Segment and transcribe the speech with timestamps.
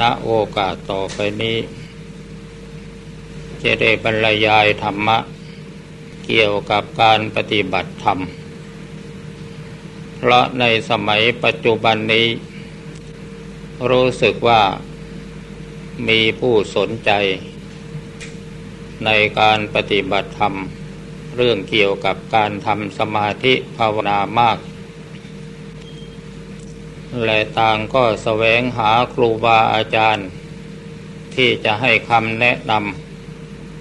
[0.00, 1.56] ณโอกาสต่อไปนี้
[3.62, 5.18] จะได้บรรยายธรรมะ
[6.26, 8.18] เกี่ยวกับการปฏิบัติธรรม
[10.16, 12.26] เพราะในสมัยปัจจุบันนี้
[13.90, 14.62] รู้สึกว่า
[16.08, 17.10] มีผู้สนใจ
[19.04, 19.10] ใน
[19.40, 20.54] การปฏิบัติธรรม
[21.36, 24.58] เรื่องเกี่ยวกับการทำสมาธิภาวนามาก
[27.24, 30.26] และต่างก็แสวงหาครูบาอาจารย์
[31.34, 32.72] ที่จะให้คำแนะน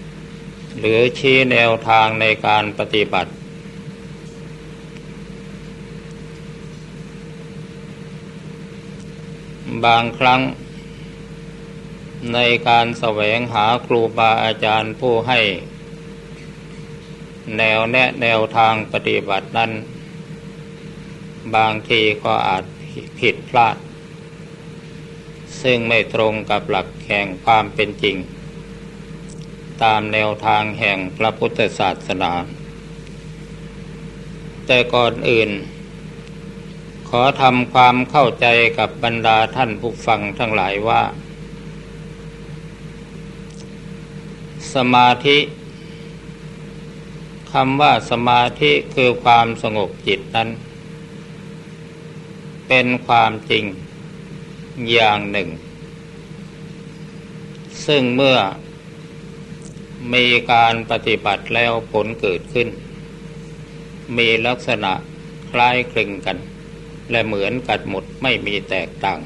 [0.05, 3.31] ำหรือชี้แนวทางในการปฏิบัติ
[9.85, 10.41] บางครั้ง
[12.33, 15.39] ในการแสวงหาครูบาอาจารย์ผู้ให้
[17.57, 19.71] แนวแนะแนวทางปฏิบัตินั้น
[21.55, 22.63] บางทีก็อาจ
[23.19, 23.77] ผิดพลาด
[25.61, 28.17] ซึ่งไม่ตรงกับหลักแห่งความเป็นจริง
[29.83, 32.31] ตามแนวทางแห่งพระพุทธศาสนา
[34.65, 35.49] แต่ก่อนอื่น
[37.09, 38.45] ขอทำความเข้าใจ
[38.77, 41.01] กับบรรดาท่านผู้ฟังทั้งหลายว่า
[44.73, 45.37] สมาธิ
[47.53, 50.49] คำว่าสมาธิคือความสงบจิตนั้น
[52.69, 53.65] เป็นความจริง
[54.91, 55.49] อย่างหนึ่ง
[57.87, 58.37] ซึ่งเมื่อ
[60.13, 62.67] มีการปฏิบัติแล้วผลเกิดขึ้น
[64.17, 64.93] มีลักษณะ
[65.51, 66.37] คล้ายคลึงกัน
[67.11, 69.19] และเหมือนกันหมดไม่มีแตกต่าง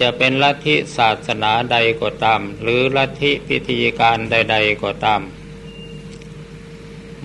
[0.00, 5.22] จะเป็นลัทธิศาสนาใดก็ตาม หรือลัทธิพิธีการใด ๆก็ตาม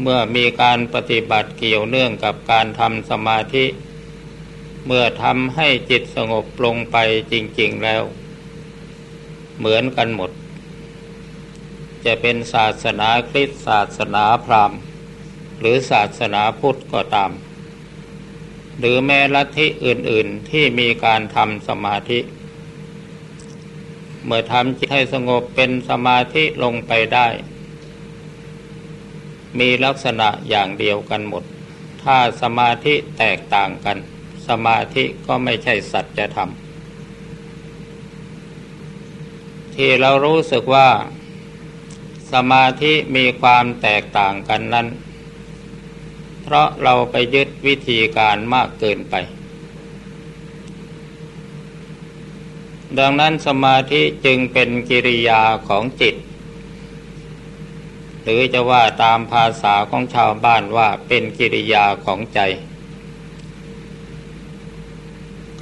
[0.02, 3.66] เมื่อมีการปฏิบัติเกี่ยวเนื่องกับการทำสมาธิ
[4.86, 6.98] เมื่อทำให้จิตสงบลงไป
[7.32, 8.04] จริง ๆแล้ว
[9.58, 10.32] เหมือนกันหมด
[12.06, 14.80] จะเป็นศาสนาคริสต์ศาสนาพราหมณ์
[15.60, 17.32] หรือศาสนาพุทธก็ตาม
[18.80, 22.20] หรือแม้ลัทธิอื่น ๆที่มีการทำสมาธิ
[24.26, 27.28] เมื่อทำจิตให้สงบเป็นสมาธิลงไปได้
[29.60, 31.44] มีลักษณะอย่างเดียวกันหมด
[32.04, 33.98] ถ้าสมาธิแตกต่างกัน
[34.48, 36.50] สมาธิก็ไม่ใช่สัจธรรม
[39.76, 40.90] ที่เรารู้สึกว่า
[42.34, 44.88] สมาธิมีความแตกต่างกันนั้น
[46.44, 49.16] เพราะเราไปยึดวิธีการมากเกินไป
[53.00, 56.16] ดังนั้นสมาธิจึงเป็นกิริยาของจิต
[58.26, 62.40] หรือจะว่าตามภาษาของชาวบ้านว่าเป็นกิริยาของใจ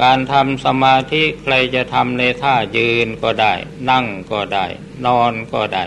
[0.02, 3.54] การทำสมาธิใครจะทำในท่ายืนก็ได้
[3.90, 4.66] นั่งก็ได้
[5.06, 5.86] นอนก็ได้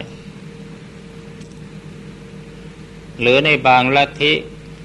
[3.21, 4.33] หรือในบางลัทธิ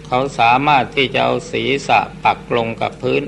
[0.07, 3.23] เขาสามารถที่จะเอาศีรษะปักลงกับพื้น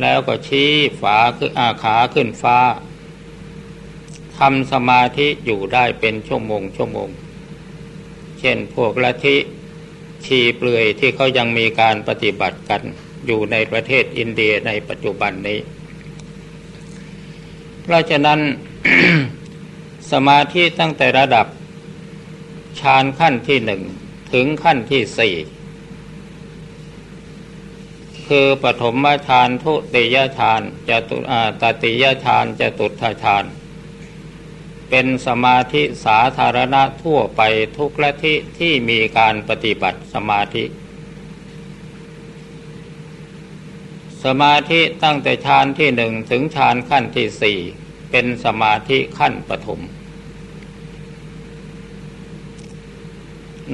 [0.00, 2.58] แล้วก็ชี้ฝาคืออาขาขึ้นฟ้า
[4.38, 7.08] ทำสมาธิอยู่ได้เป็นชั่วโมงชั่วโมง
[8.40, 9.36] เช่นพวกละทิ
[10.24, 12.82] ชีเปลือยที่เขายังมีการปฏิบัติกัน
[13.26, 15.58] อยู่ในประเทศอินเดียในปัจจุบันนี้
[17.82, 18.40] เพราะฉะนั้น
[20.12, 21.46] สมาธิตั้งแต่ระดับ
[22.80, 23.82] ฌานขั้นที่หนึ่ง
[24.32, 25.34] ถึงขั้นที่สี่
[28.28, 31.16] คือปฐมฌานทุติยฌานจตุ
[31.60, 33.44] ตติยฌานจตุทฌาน
[34.90, 37.42] เป็นสมาธิสาธารณะทั่วไป
[37.76, 40.64] ทุกละทิที่มีการปฏิบัติสมาธิ
[44.24, 47.58] สมาธิตั้งแต่ฌานที่หนึ่งถึงฌานขั้นที่สี่
[48.10, 49.80] เป็นสมาธิขั้นปฐม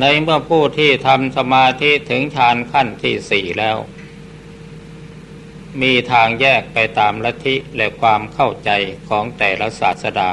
[0.00, 3.76] ในเมื่อผู้ที่ทำสมาธิถึงฌานขั้นที่สี่แล้ว
[5.82, 8.70] มีทางแยกไปตามลัทธิและความเข้าใจ
[9.08, 10.28] ของแต่ละศาสดา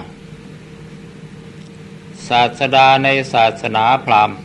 [2.29, 4.37] ศาสดาในศาสนาพราหมณ์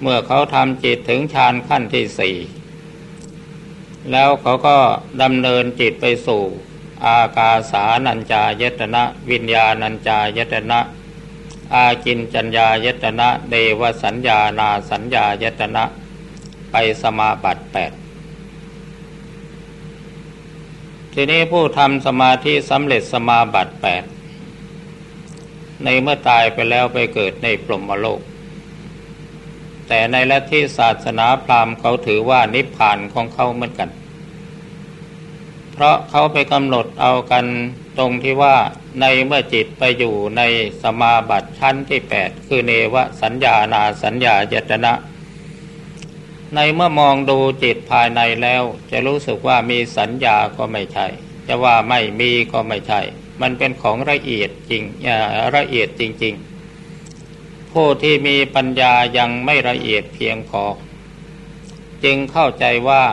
[0.00, 2.36] เมื่อเขาทำจิตถึงฌานขั้นที่สี่
[4.10, 4.76] แล้วเขาก็
[5.22, 6.42] ดำเนินจิตไปสู่
[7.06, 10.80] อากาสานัญจายตนะ วิญญาณัญจายตนะ
[11.74, 15.84] อากินจัญญายตนะ เดวสัญญานาสัญญายตนะ
[16.70, 17.92] ไปสมาบัติแปด
[21.12, 24.04] ทีนี้ผู้ทำสมาธิสำเร็จสมาบัติแปด
[25.84, 28.20] ในเมื่อตายไปแล้วไปเกิดในปรมโลก
[29.88, 33.90] แต่ในลัทธิศาสนาพราหมณ์เขาถือว่านิพพานของเขาเหมือนกัน
[35.72, 37.44] เพราะเขาไปกำหนดเอากัน
[37.98, 38.56] ตรงที่ว่า
[39.00, 40.42] ในเมื่อจิตไปอยู่ใน
[40.82, 44.92] สมาบัติชั้นที่แปดคือเนวสัญญานาสัญญาเจตนะ
[46.54, 51.06] ในเมื่อมองดูจิตภายในแล้ว จะรู้สึกว่ามีสัญญาก็ไม่ใช่
[51.48, 53.00] จะว่าไม่มีก็ไม่ใช่
[53.40, 54.82] มันเป็นของละเอียดจริง
[55.56, 56.34] ละเอียดจริง
[57.04, 60.64] ๆ ผู้ที่มีปัญญายังไม่ละเอียดเพียงพอ
[62.04, 63.04] จึงเข้าใจว่า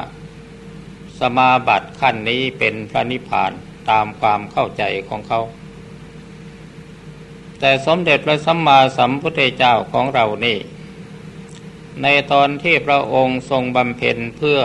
[1.20, 3.52] สมาบัติขั้นนี้เป็นพระนิพพาน
[3.90, 5.42] ตามความเข้าใจของเขา
[7.60, 10.58] แต่สมเด็จพระสัมมาสัมพุทธเจ้าของเรานี่
[12.02, 14.60] ในตอนที่พระองค์ทรงบำเพ็ญเพื่อ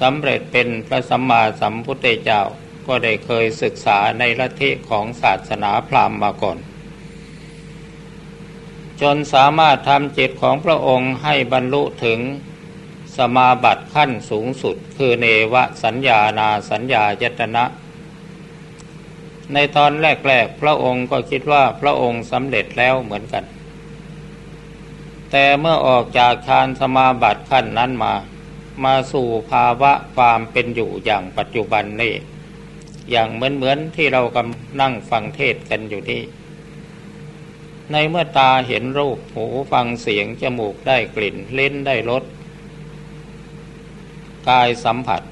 [0.00, 2.42] สำเร็จเป็นพระสัมมาสัมพุทธเจ้า
[2.86, 6.58] ก็ได้เคยศึกษาในลัทธิของศาสนาพราหมณ์มาก่อน
[9.00, 12.20] จนสามารถทำจิตของพระองค์ให้บรรลุถึง
[13.16, 15.54] สมาบัติขั้นสูงสุด คือเนว
[15.84, 17.64] สัญญานาสัญญายตนะ
[19.52, 23.44] ในตอนแรก ๆ พระองค์ก็คิดว่าพระองค์สำเร็จแล้วเหมือนกัน
[25.30, 28.14] แต่เมื่อออกจากฌานสมาบัติขั้นนั้นมา
[28.84, 32.14] มาสู่ภาวะความเป็นอยู่อย่างปัจจุบันนี่
[33.10, 36.22] อย่างเหมือนเหมือนที่เรากำนั่งฟังเทศกันอยู่นี่
[37.92, 42.24] ในเมื่อตาเห็นรูปหูฟังเสียง จมูกได้กลิ่นเล่นได้รส
[44.48, 45.22] กายสัมผัส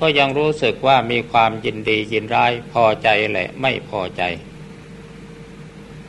[0.00, 4.22] ก็ยังรู้สึกว่ามีความยินดียินร้ายพอใจแหละไม่พอใจ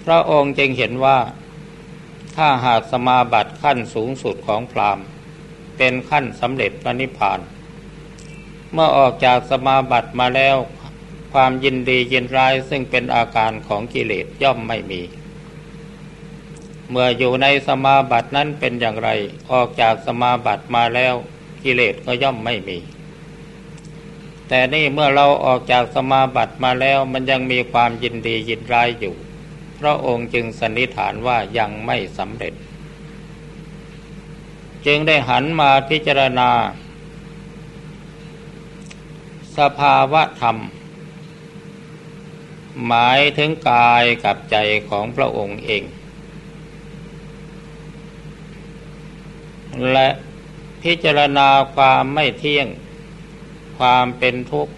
[0.03, 1.17] พระองค์จึงเห็นว่า
[2.35, 4.99] ถ้าหากสมาบัติขั้นสูงสุดของพราม
[5.77, 7.39] เป็นขั้นสำเร็จพระนิพพาน
[8.73, 10.57] เมื่อออกจากสมาบัติมาแล้ว
[11.33, 15.01] ความยินดียินร้ายซึ่งเป็นอาการของกิเลสย่อมไม่มี
[16.89, 19.09] เมื่ออยู่ในสมาบัตินั้นเป็นอย่างไร
[19.51, 21.13] ออกจากสมาบัติมาแล้ว
[21.63, 22.77] กิเลสก็ย่อมไม่มี
[24.47, 29.15] แต่นี่เมื่อเราออกจากสมาบัติมาแล้วมันยังมีความยินดียินร้ายอยู่
[29.79, 32.53] พระองค์จึงสันนิษฐานว่ายังไม่สำเร็จ
[34.85, 36.49] จึงได้หันมาพิจารณา
[39.57, 40.57] สภาวะธรรม
[42.87, 44.57] หมายถึงกายกับใจ
[44.89, 45.83] ของพระองค์เอง
[49.91, 50.09] และ
[50.83, 52.67] พิจารณาความไม่เที่ยง
[53.77, 54.73] ความเป็นทุกข์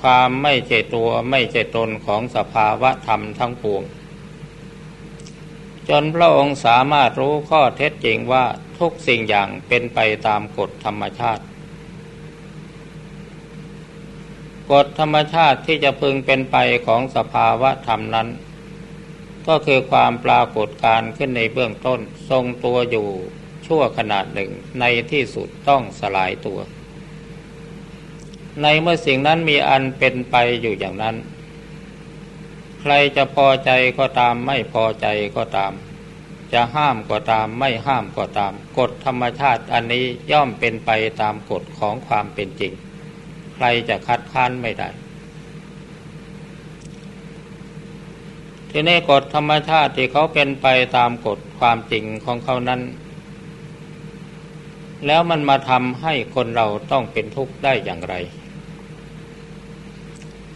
[0.00, 3.82] ความไม่เจตัวไม่เจตนของสภาวะธรรมทั้งปวง
[5.88, 8.44] จนพระองค์สามารถรู้ข้อเท็จจริงว่า
[8.78, 11.42] ทุกสิ่งอย่างเป็นไปตามกฎธรรมชาติ
[14.72, 16.56] กฎธรรมชาติที่จะพึงเป็นไป
[16.86, 18.28] ของสภาวะธรรมนั้น
[19.48, 22.00] ก็คือความปรากฏการขึ้นในเบื้องต้น
[22.30, 23.06] ทรงตัวอยู่
[23.66, 24.50] ชั่วขนาดหนึ่ง
[24.80, 26.58] ในที่สุดต้องสลายตัว
[28.62, 31.16] ในเมื่อสิ่งนั้นมีอันเป็นไปอยู่อย่างนั้น
[32.80, 35.06] ใครจะพอใจก็ตามไม่พอใจ
[35.36, 35.72] ก็ตาม
[36.52, 40.90] จะห้ามก็ตามไม่ห้ามก็ตาม กฎธรรมชาติอันนี้ย่อมเป็นไป
[41.20, 42.72] ตามกฎของความเป็นจริง
[43.64, 44.88] รจะคัดค้านไม่ได้
[48.70, 50.66] ทีนี้กฎธรรมชาติที่เขาเป็นไป
[50.96, 52.80] ตามกฎความจริงของเขานั้น
[55.06, 58.14] แล้วมันมาทำให้คนเราต้องเป็นทุกข์ได้อย่างไร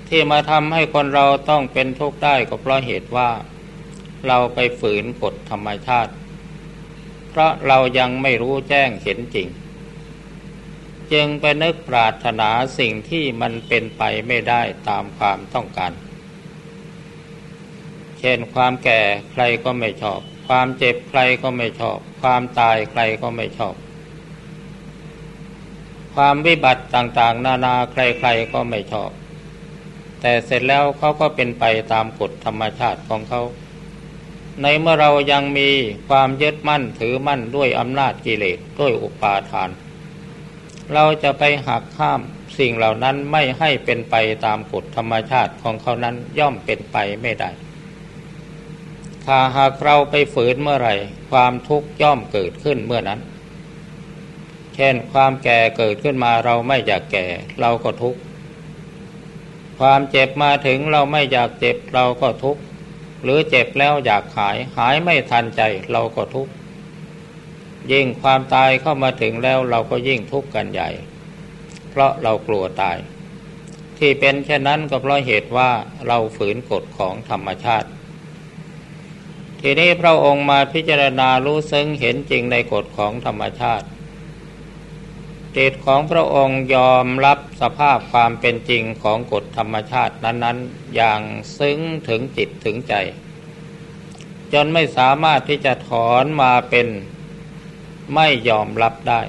[0.08, 3.30] ที่มาทำให้คนเราต้องเป็นทุกข์ได้ก็เพราะเหตุว่า
[4.28, 6.12] เราไปฝืนกฎธรรมชาติ
[7.30, 9.49] เพราะเรายังไม่รู้แจ้งเห็นจริง
[11.12, 15.92] จึงไปนึกปรารถนาสิ่งที่มันเป็นไปไม่ได้ตามความต้องการ
[18.20, 19.00] เช่นความแก่
[19.32, 23.75] ใครก็ไม่ชอบ ความเจ็บใครก็ไม่ชอบ ความตายใครก็ไม่ชอบ
[26.14, 29.11] ความวิบัติต่างๆ นานาใครๆก็ไม่ชอบ
[30.20, 33.42] แต่เสร็จแล้วเขาก็เป็นไปตามกฎธรรมชาติของเขา
[34.62, 35.68] ในเมื่อเรายังมี
[36.08, 42.21] ความยึดมั่นถือมั่นด้วยอำนาจกิเลสด้วยอุปาทานเเราจะไปหักห้าม
[42.59, 44.14] สิ่งเหล่านั้นไม่ให้เป็นไป
[44.45, 47.50] ตามกฎธรรมชาติของเขานั้นย่อมเป็นไปไม่ได้
[49.25, 50.95] ถ้าหากเราไปฝืนเมื่อไหร่
[51.31, 53.21] ความทุกข์ย่อมเกิดขึ้นเมื่อนั้น
[54.75, 57.26] เช่นความแก่เกิดขึ้นมาเราไม่อยากแก่
[57.61, 58.21] เราก็ทุกข์
[59.79, 62.62] ความเจ็บมาถึงเราไม่อยากเจ็บเราก็ทุกข์
[63.23, 65.62] หรือเจ็บแล้วอยากหายหายไม่ทันใจ
[65.93, 66.53] เราก็ทุกข์
[67.93, 70.91] ยิ่งความตายเข้ามาถึงแล้วเราก็ยิ่งทุกข์กันใหญ่
[71.91, 72.99] เพราะเรากลัวตาย
[73.99, 75.71] ที่เป็นเช่นนั้นก็เพราะเหตุว่า
[76.07, 77.88] เราฝืนกฎของธรรมชาติ
[79.61, 83.87] ทีนี้พระองค์มาพิจารณารู้ซึ้งเห็นจริงในกฎของธรรมชาติ
[85.57, 91.21] จิตของพระองค์ยอมรับสภาพความเป็นจริงของกฎธรรมชาตินั้น ๆ อย่าง
[91.59, 92.95] ซึ้งถึงจิตถึงใจ
[94.53, 96.87] จนไม่สามารถที่จะถอนมาเป็น
[98.14, 99.20] ไม่ยอมรับได้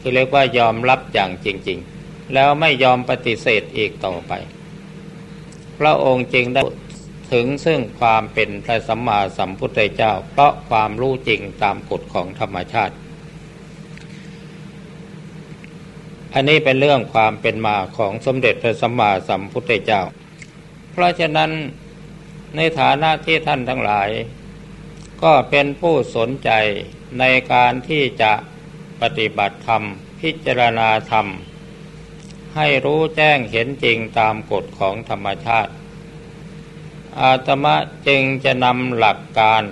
[0.00, 4.32] คือเรียกว่ายอมรับอย่างจริง ๆ แล้วไม่ยอมปฏิเสธอีกต่อไป
[5.78, 6.62] พระองค์จึงได้
[7.32, 12.94] ถึงซึ่งความเป็นพระสัมมาสัมพุทธเจ้า เพราะความรู้จริงตามกฎของธรรมชาติ
[16.34, 20.02] อันนี้เป็นเรื่องความเป็นมาของสมเด็จพระสัมมาสัมพุทธเจ้า
[20.92, 21.50] เพราะฉะนั้น
[22.56, 24.08] ในฐานะที่ท่านทั้งหลาย
[25.22, 26.50] ก็เป็นผู้สนใจ
[27.18, 28.32] ในการที่จะ
[29.00, 29.82] ปฏิบัติธรรม
[30.20, 31.26] พิจารณาธรรม
[32.56, 35.72] ให้รู้แจ้งเห็นจริงตามกฎของธรรมชาติ
[37.20, 37.76] อาตมะ
[38.06, 39.62] จึงจะนำหลักการ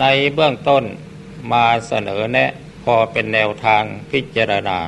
[0.00, 0.84] ในเบื้องต้น
[1.52, 2.50] มาเสนอแนะ
[2.84, 4.78] พอเป็นแนวทางพิจารณา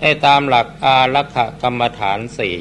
[0.00, 2.56] ไอ้ตามหลักอารักขกรรมฐานสี่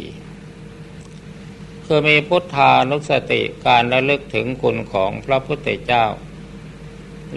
[1.92, 6.06] คือมีพุทธานุสติการระลึกถึงคุณของพระพุทธเจ้า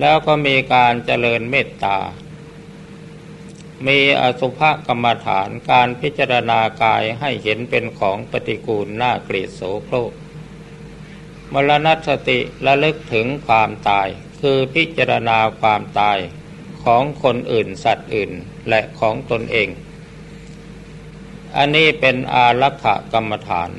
[0.00, 1.98] แล้วก็มีการเจริญเมตตา
[3.86, 10.12] มีอสุภกรรมฐานการพิจารณากายให้เห็นเป็นของปฏิกูลน่าเกลียดโสโครก
[11.52, 14.08] มรณสติระลึกถึงความตาย
[14.40, 16.18] คือพิจารณาความตาย
[16.84, 18.30] ของคนอื่นสัตว์อื่น
[18.68, 19.68] และของตนเอง
[21.56, 23.72] อันนี้เป็นอารักขกรรมฐาน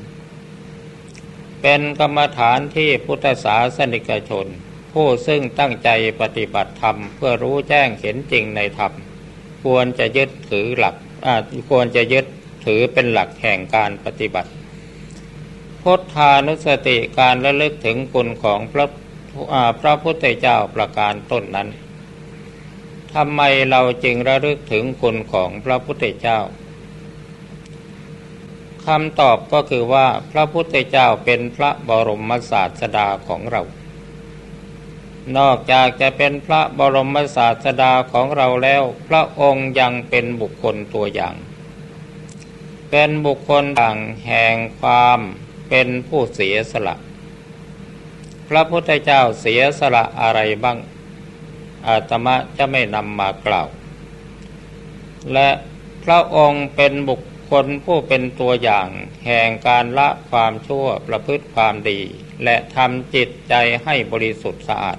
[1.66, 4.48] เป็นกรรมฐานที่พุทธศาสนิกชน
[4.94, 5.90] ผู้ซึ่งตั้งใจ
[6.22, 8.94] ปฏิบัติธรรม เพื่อรู้แจ้งเห็นจริงในธรรม
[9.64, 10.96] ควรจะยึดถือหลัก
[11.70, 12.26] ควรจะยึด
[12.66, 14.52] ถือเป็นหลักแห่งการปฏิบัติ
[15.82, 18.86] พุทธานุสติการระลึกถึงคุณของพระ
[19.82, 21.70] พระพุทธเจ้าประการต้นนั้น
[23.14, 23.42] ทำไม
[23.72, 26.40] เราจึงระลึกถึงคุณของพระพุทธเจ้า
[28.86, 33.62] คำตอบก็คือว่าพระพุทธเจ้าเป็นพระบรมศาสดาของเรา
[35.38, 41.36] นอกจากจะเป็นพระบรมศาสดาของเราแล้ว พระองค์ยังเป็นบุคคลตัวอย่าง
[42.92, 45.20] เป็นบุคคลต่างแห่งความ
[45.70, 46.96] เป็นผู้เสียสละ
[48.50, 50.78] พระพุทธเจ้าเสียสละอะไรบ้าง
[51.88, 53.68] อาตมะจะไม่นำมากล่าว
[55.34, 55.50] และ
[56.04, 57.22] พระองค์เป็นบุค
[57.58, 58.90] คนผู้เป็นตัวอย่าง
[59.26, 62.00] แห่งการละความชั่วประพฤติความดี
[62.44, 64.98] และทำจิตใจให้บริสุทธิ์สะอาด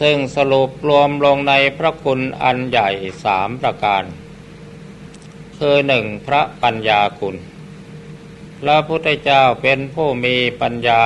[0.00, 2.90] ซึ่งสรุปรวมลงในพระคุณอันใหญ่
[3.24, 4.04] สามประการ
[5.58, 7.36] คือหนึ่งพระปัญญาคุณ
[8.60, 11.02] พระพุทธเจ้าเป็นผู้มีปัญญา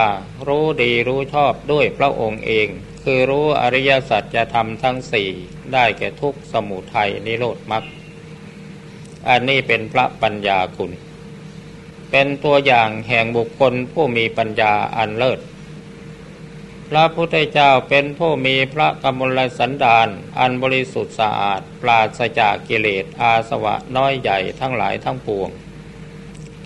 [0.49, 2.69] รู้ดีรู้ชอบด้วยพระองค์เอง
[3.05, 5.29] คือรู้อริยสัจจะทำทั้งสี่
[5.73, 7.85] ได้แก่ทุกสมุทัยนิโรธมรรค
[9.29, 10.93] อันนี้เป็นพระปัญญาคุณ
[12.11, 15.41] เป็นตัวอย่างแห่งบุคคลผู้มีปัญญาอันเลิศ
[16.91, 25.51] พระพุทธเจ้าเป็นผู้มีพระกมลสันดาน อันบริสุทธิ์สะอาด ปราศจากกิเลสอาสวะน้อยใหญ่ทั้งหลายทั้งปวง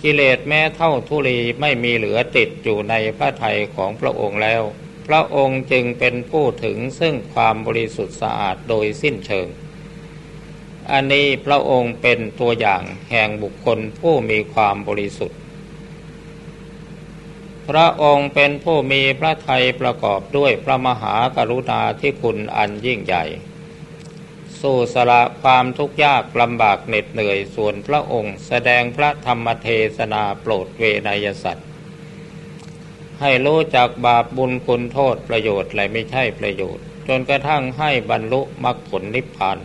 [0.01, 4.61] กิเลสแม้เท่าทุลีไม่มีเหลือติดอยู่ในพระทัยของพระองค์แล้ว
[5.07, 9.47] พระองค์จึงเป็นผู้ถึงซึ่งความบริสุทธิ์สะอาดโดยสิ้นเชิง
[10.91, 15.39] อันนี้พระองค์เป็นตัวอย่างแห่งบุคคลผู้มีความบริสุทธิ์
[17.69, 23.25] พระองค์เป็นผู้มีพระทัยประกอบด้วยพระมหากรุณาที่คุณอันยิ่งใหญ่
[24.61, 29.67] สู้สละความทุกข์ยากลำบากเหน็ดเหนื่อยส่วนพระองค์แสดงพระธรรมเท
[29.97, 31.67] ศนาโปรดเวนยสัตว์
[33.21, 39.57] ให้รู้จักบาปบุญคุณโทษประโยชน์และไม่ใช่ประโยชน์ จนกระทั่งให้บรรลุมรรคผลนิพพาน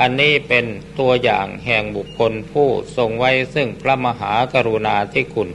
[0.00, 0.64] อันนี้เป็น
[0.98, 5.48] ตัวอย่างแห่งบุคคลผู้ทรงไว้ซึ่งพระมหากรุณาธิคุณ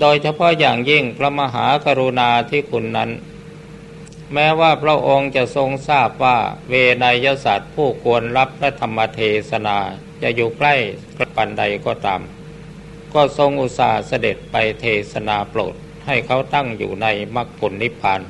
[0.00, 3.10] โดยเฉพาะอย่างยิ่งพระมหากรุณาธิคุณนั้น
[4.32, 9.20] แม้ว่าพระองค์จะทรงทราบว่าเวนยศาสตร์ผู้ควรรับพระธรรมเท
[9.50, 9.78] ศนา
[10.22, 10.74] จะอยู่ใกล้
[11.16, 12.20] กระปันใดก็ตาม
[13.14, 15.74] ก็ทรงอุตส่าห์เสด็จไปเทศนาโปรด
[16.06, 18.20] ให้เขาตั้งอยู่ในมรรคผลนิพพาน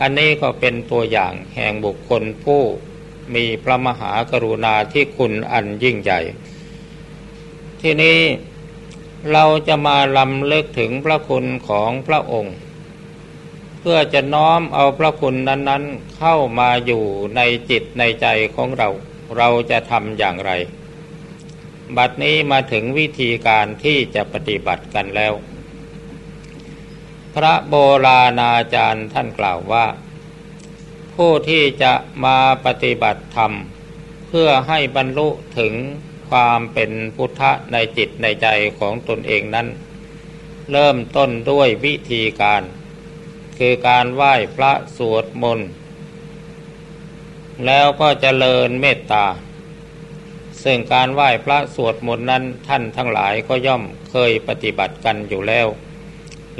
[0.00, 2.62] อันนี้ก็เป็นตัวอย่างแห่งบุคคลผู้
[3.34, 6.20] มีพระมหากรุณาที่คุณอันยิ่งใหญ่
[7.80, 8.20] ที่นี้
[9.32, 12.54] เราจะมาลำเลิกถึงพระคุณของพระองค์
[13.80, 17.04] เพื่อจะน้อมเอาพระคุณนั้น ๆ เข้ามาอยู่
[17.36, 18.88] ในจิตในใจของเรา
[19.36, 20.50] เราจะทำอย่างไร
[21.96, 25.32] บัดนี้มาถึงวิธีการที่จะปฏิบัติกันแล้ว
[27.34, 27.74] พระโบ
[28.06, 29.84] ราณอาจารย์ท่านกล่าวว่า
[31.16, 31.92] ผู้ที่จะ
[32.24, 33.52] มาปฏิบัติธรรม
[34.28, 35.74] เพื่อให้บรรลุถึง
[36.30, 38.46] ความเป็นพุทธะในจิตในใจ
[38.78, 39.68] ของตนเองนั้น
[40.72, 42.62] เริ่มต้นด้วยวิธีการ
[43.58, 45.68] คือการไหว้พระสวดมนต์
[47.66, 49.26] แล้วก็เจริญเมตตา
[50.64, 55.66] ซึ่งการไหว้พระสวดมนต์นั้นท่านทั้งหลายก็ย่อมเคยปฏิบัติกันอยู่แล้ว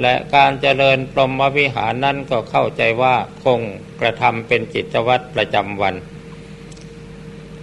[0.02, 3.61] และการเจริญปรมวิหารนั้นก็เข้าใจว่าคง
[4.00, 5.94] กระทำเป็นจิตวัตรประจำวัน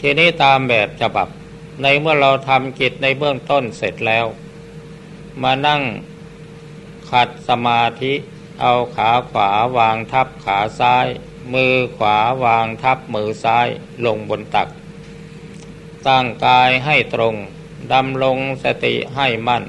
[0.02, 1.28] ทีนี้ตามแบบฉบับ
[1.82, 4.26] ในเมื่อเราทำกิจในเบื้องต้นเสร็จแล้ว
[5.42, 5.82] มานั่ง
[7.10, 8.14] ขัดสมาธิ
[8.62, 11.08] เอาขาขวาวางทับขาซ้าย
[11.54, 13.68] มือขวาวางทับมือซ้าย
[14.06, 14.68] ลงบนตัก
[16.08, 17.36] ตั้งกายให้ตรง
[17.94, 19.64] ดำลงสติให้มั่น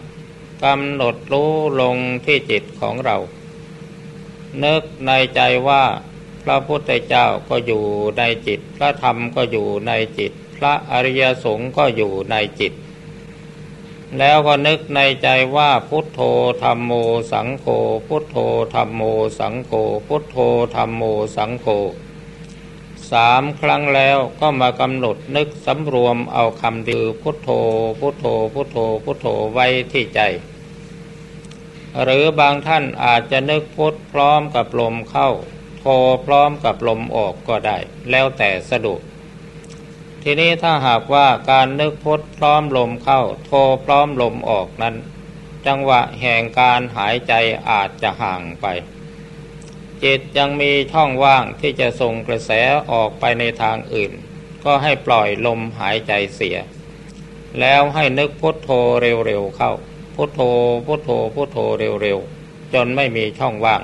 [0.65, 3.17] กำหนดรู้ลงที่จิตของเรา
[4.65, 5.85] นึกในใจว่า
[6.45, 7.85] พระพุทธเจ้าก็อยู่
[8.19, 12.73] ในจิต พระธรรมก็อยู่ในจิต พระอริยสงฆ์ก็อยู่ในจิต
[14.19, 16.21] แล้วก็นึกในใจว่าพุทโธ
[16.63, 16.93] ธรรมโม
[17.33, 17.67] สังโฆ
[18.09, 18.37] พุทโธ
[18.75, 19.03] ธรรมโม
[19.39, 19.73] สังโฆ
[20.07, 20.37] พุทโธ
[20.75, 21.03] ธรรมโม
[21.37, 21.67] สังโฆ
[23.13, 27.51] สามครั้งแล้วก็มากำหนดนึกสำรวมเอาคำดือพุทโธ
[28.01, 30.21] พุทโธพุทโธพุทโธไว้ที่ใจ
[32.03, 35.29] หรือบางท่านอาจจะนึกพุทพร้อมกับลมเข้า
[35.81, 35.87] โธ
[36.27, 37.79] พร้อมกับลมออกก็ได้
[38.11, 39.01] แล้วแต่สะดวก
[40.23, 43.51] ทีนี้ถ้าหากว่าการนึกพุทพร้อมลมเข้าโท
[43.85, 44.95] พร้อมลมออกนั้น
[45.67, 47.33] จังหวะแห่งการหายใจ
[47.71, 48.67] อาจจะห่างไป
[50.05, 52.51] จิตยังมีช่องว่างที่จะส่งกระแส
[52.91, 54.13] ออกไปในทางอื่น
[54.65, 56.57] ก็ให้ปล่อยลมหายใจเสีย
[57.61, 58.71] แล้วให้นึกพุทโธ
[59.27, 59.73] เร็วๆเข้า
[60.15, 60.41] พุทโธ
[60.87, 61.59] พุทโธพุทโธ
[62.03, 63.83] เร็วๆ จนไม่มีช่องว่าง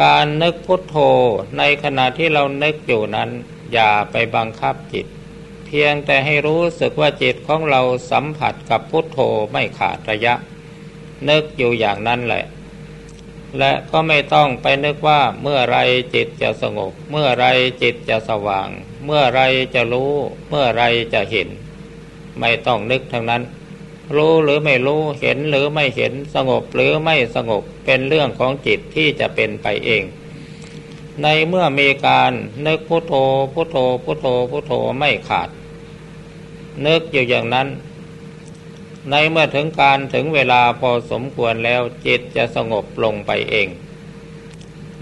[0.00, 0.96] การนึกพุทโธ
[1.58, 3.30] ในขณะที่เรานึกอยู่นั้น
[3.72, 5.06] อย่าไปบังคับจิต
[5.66, 7.80] เพียงแต่ให้รู้สึกว่าจิตของเรา
[8.10, 9.18] สัมผัสกับพุทโธ
[9.52, 10.34] ไม่ขาดระยะ
[11.28, 12.44] นึกอยู่อย่างนั้นแหละ
[13.58, 15.78] และก็ไม่ต้องไปนึกว่าเมื่อไร
[16.14, 17.46] จิตจะสงบ เมื่อไร
[17.82, 18.68] จิตจะสว่าง
[19.04, 19.40] เมื่อไร
[19.74, 20.12] จะรู้
[20.48, 20.82] เมื่อไร
[21.14, 21.48] จะเห็น
[22.40, 23.42] ไม่ต้องนึกทั้งนั้น
[24.16, 30.02] รู้หรือไม่รู้เห็นหรือไม่เห็นสงบหรือไม่สงบเป็นเรื่องของจิตที่จะเป็นไปเอง
[31.22, 32.32] ในเมื่อมีการ
[32.66, 33.12] นึกพุโทโธ
[33.54, 35.48] พุโทโธพุโทโธพุโทโธไม่ขาด
[36.86, 37.68] นึกอยู่อย่างนั้น
[39.10, 43.68] ในเมื่อถึงการถึงเวลาพอสมควรแล้วจิตจะสงบลงไปเอง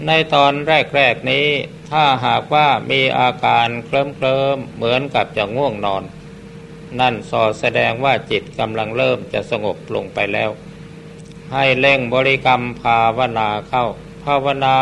[0.05, 1.47] ในตอนแรกๆนี้
[1.89, 6.03] ถ้าหากว่ามีอาการเคลิ้มเคลิมเหมือนกับจะง่วงนอน
[6.99, 10.49] นั่นสอแสดงว่าจิตกำลังเริ่มจะสงบลงไปแล้ว
[11.53, 13.85] ให้เล่งบริกรรมภาวนาเข้า
[14.23, 14.75] ภาวนา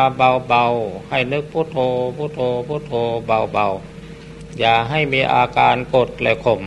[0.48, 1.78] เบาๆ ให้นึกพุโทโธ
[2.18, 2.94] พุโทโธพุโทโธ
[3.26, 6.62] เบาๆ อย่าให้มีอาการกดและข่ม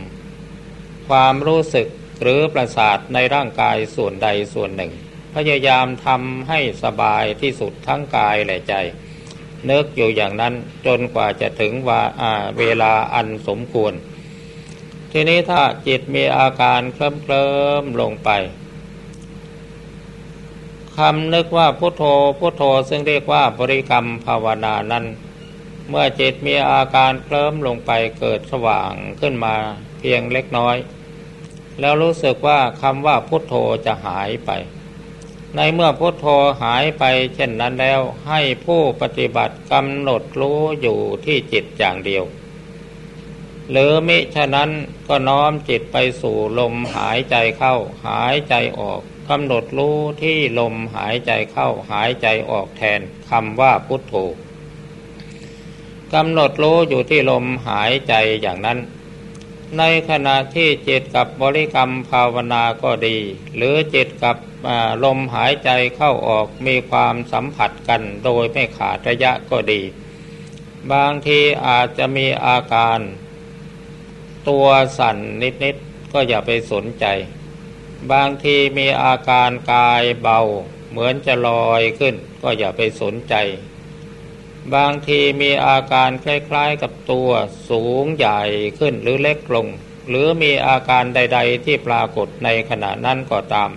[1.07, 1.87] ความรู้สึก
[2.21, 4.91] หรือประสาทในร่างกายส่วนใดส่วนหนึ่ง
[5.35, 8.73] พยายามทำให้สบายที่สุดทั้งกายและใจ
[9.69, 10.53] นึกอยู่อย่างนั้น
[10.85, 12.01] จนกว่าจะถึงว่า
[12.57, 13.93] เวลาอันสมควร
[15.11, 17.51] ทีนี้ถ้าจิตมีอาการเคลิ้มเคลิ้
[17.81, 18.29] มลงไป
[20.97, 22.03] คำนึกว่าพุทโธ
[22.39, 25.05] พุทโธซึ่งเรียกว่าบริกรรมภาวนานั้น
[25.89, 29.55] เมื่อจิตมีอาการเคลิ้มลงไปเกิดสว่างขึ้นมา
[29.99, 30.75] เพียงเล็กน้อย
[31.79, 33.53] แล้วรู้สึกว่าคำว่าพุทโธ
[33.85, 34.51] จะหายไป
[35.55, 36.25] ในเมื่อพุทโธ
[36.63, 37.03] หายไป
[37.35, 42.23] เช่นนั้นแล้วให้ผู้ปฏิบัติกำหนดรู้อยู่ที่จิตอย่างเดียว
[43.71, 44.69] หรือมิฉะนั้น
[45.07, 47.75] ก็น้อมจิตไปสู่ลมหายใจเข้า
[48.07, 54.13] หายใจออกกำหนดรู้ที่ลมหายใจเข้าหายใจออกแทนคำว่าพุทโธ
[56.13, 58.77] กำหนดรู้อยู่ที่ลมหายใจอย่างนั้น
[59.77, 63.17] ในขณะที่จิตกับบริกรรมภาวนาก็ดี
[63.55, 64.37] หรือจิตกับ
[65.03, 69.81] ลมหายใจเข้าออกมีความสัมผัสกันโดยไม่ขาดระยะก็ดี
[70.91, 72.99] บางทีอาจจะมีอาการ
[74.49, 75.17] ตัวสั่น
[75.63, 77.05] นิดๆก็อย่าไปสนใจ
[78.11, 80.39] บางทีมีอาการกายเบา
[80.89, 83.35] เหมือนจะลอยขึ้น ก็อย่าไปสนใจ
[84.75, 87.29] บางทีมีอาการคล้ายๆกับตัว
[87.69, 88.41] สูงใหญ่
[88.79, 89.67] ขึ้นหรือเล็กลง
[90.09, 93.69] หรือมีอาการใด ๆ ที่ปรากฏในขณะนั้นก็ตาม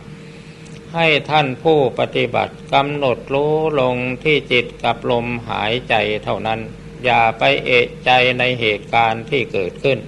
[0.94, 6.60] ให้ท่านผู้ปฏิบัติกำหนดรู้ลงที่จิตกับลมหายใจเท่านั้น
[7.04, 9.98] อย่าไปเอะใจในเหตุการณ์ที่เกิดขึ้น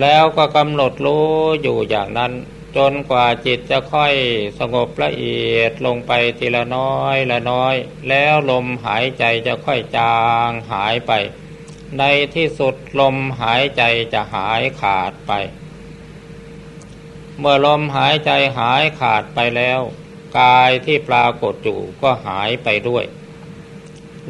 [0.00, 1.26] แล้วก็กำหนดรู้
[1.62, 2.32] อยู่อย่างนั้น
[2.76, 4.14] จนกว่าจิตจะค่อย
[4.58, 7.74] สงบละเอียดลงไปทีละน้อยละน้อย
[8.08, 11.12] แล้วลมหายใจจะค่อยจางหายไป
[11.98, 12.02] ใน
[12.34, 15.32] ที่สุดลมหายใจจะหายขาดไป
[17.38, 19.80] เมื่อลมหายใจหายขาดไปแล้ว
[20.40, 23.04] กายที่ปรากฏอยู่ก็หายไปด้วย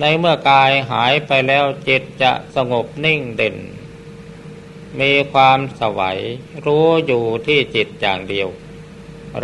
[0.00, 3.56] ในเมื่อกายหายไปแล้วจิตจะสงบนิ่งเด่น
[4.98, 6.20] มีความสวัย
[6.66, 8.48] รู้อยู่ที่จิตอย่างเดียว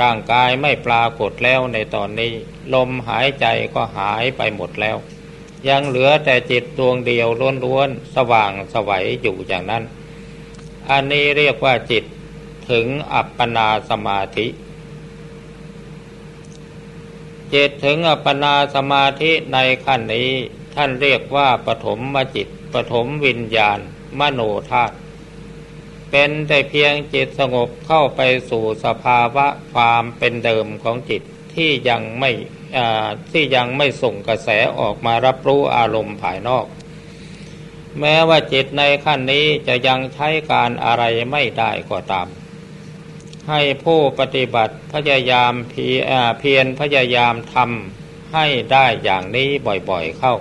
[0.00, 2.32] ร่างกายไม่ปรากฏแล้วในตอนนี้
[2.74, 4.96] ลมหายใจก็หายไปหมดแล้ว
[5.68, 7.28] ยังเหลือแต่จิตดวงเดียว
[7.64, 9.84] ล้วนๆสว่างสวัยอยู่อย่างนั้น
[10.90, 12.04] อันนี้เรียกว่าจิต
[12.70, 14.46] ถึงอัปปนาสมาธิ
[17.54, 20.30] จิตถึงอัปปนาสมาธิในขั้นนี้
[20.74, 23.78] ท่านเรียกว่าปฐมมจิตปฐมวิญญาณ
[24.18, 24.94] มโนธาตุ
[26.10, 31.22] เป็นแต่เพียงจิตสงบเข้าไปสู่สภาวะความเป็นเดิมของจิต
[31.54, 32.30] ที่ยังไม่
[33.30, 36.66] ที่ยังไม่ส่งกระแสออกมารับรู้อารมณ์ภายนอก
[38.00, 42.28] แม้ว่าจิตในขั้นนี้จะยังใช้การอะไรไม่ได้ก็ตาม
[43.48, 49.48] ให้ผู้ปฏิบัติพยายามเพียรพยายามทำให้ได้อย่างนี้
[49.90, 50.34] บ่อยๆเข้า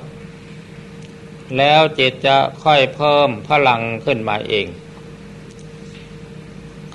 [1.58, 4.67] แล้วจิตจะค่อยเพิ่มพลังขึ้นมาเอง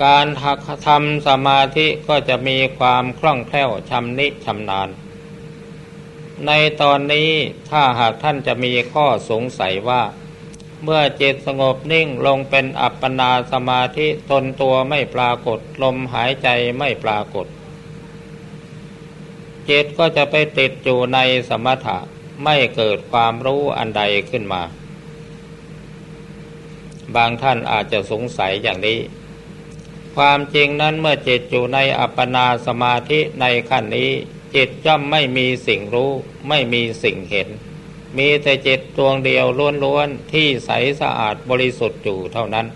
[0.03, 0.27] การ
[0.87, 4.89] ทำสมาธิก็จะมีความคล่องแคล่วชำนิชำนาญ
[6.45, 7.29] ในตอนนี้
[7.69, 10.03] ถ้าหากท่านจะมีข้อสงสัยว่า
[10.83, 17.47] เมื่อจิตสงบนิ่งลงเป็นอัปปนาสมาธิตนตัวไม่ปรากฏ ลมหายใจไม่ปรากฏ
[19.69, 21.97] จิตก็จะไปติดอยู่ในสมถะ
[22.43, 24.63] ไม่เกิดความรู้อันใดขึ้นมา
[27.15, 28.99] บางท่านอาจจะสงสัยอย่างนี้
[30.15, 34.11] ความจริงนั้นเมื่อจิตอยู่ในอัปปนาสมาธิในขั้นนี้
[34.55, 36.11] จิตย่อมไม่มีสิ่งรู้
[36.49, 37.49] ไม่มีสิ่งเห็น
[38.17, 39.45] มีแต่จิตดวงเดียว
[39.83, 40.69] ล้วนๆที่ใส
[41.01, 42.67] สะอาดบริสุทธิ์อยู่เท่านั้น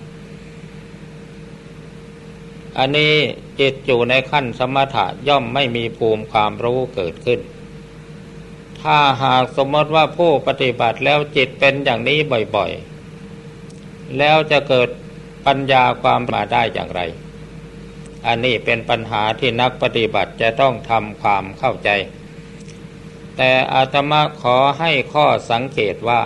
[2.78, 3.14] อันนี้
[3.60, 7.40] จิตอยู่ในขั้นสมถะย่อมไม่มีภูมิความรู้เกิดขึ้น
[8.82, 12.20] ถ้าหากสมมติว่าผู้ปฏิบัติแล้วจิตเป็นอย่างนี้
[12.56, 14.90] บ่อยๆ แล้วจะเกิด
[15.46, 17.02] ปัญญาความมาได้อย่างไร
[18.28, 21.90] อันนี้เป็นปัญหาที่นักปฏิบัติจะต้องทำความเข้าใจ
[23.38, 26.22] แต่อาตมาขอให้ข้อสังเกตว่า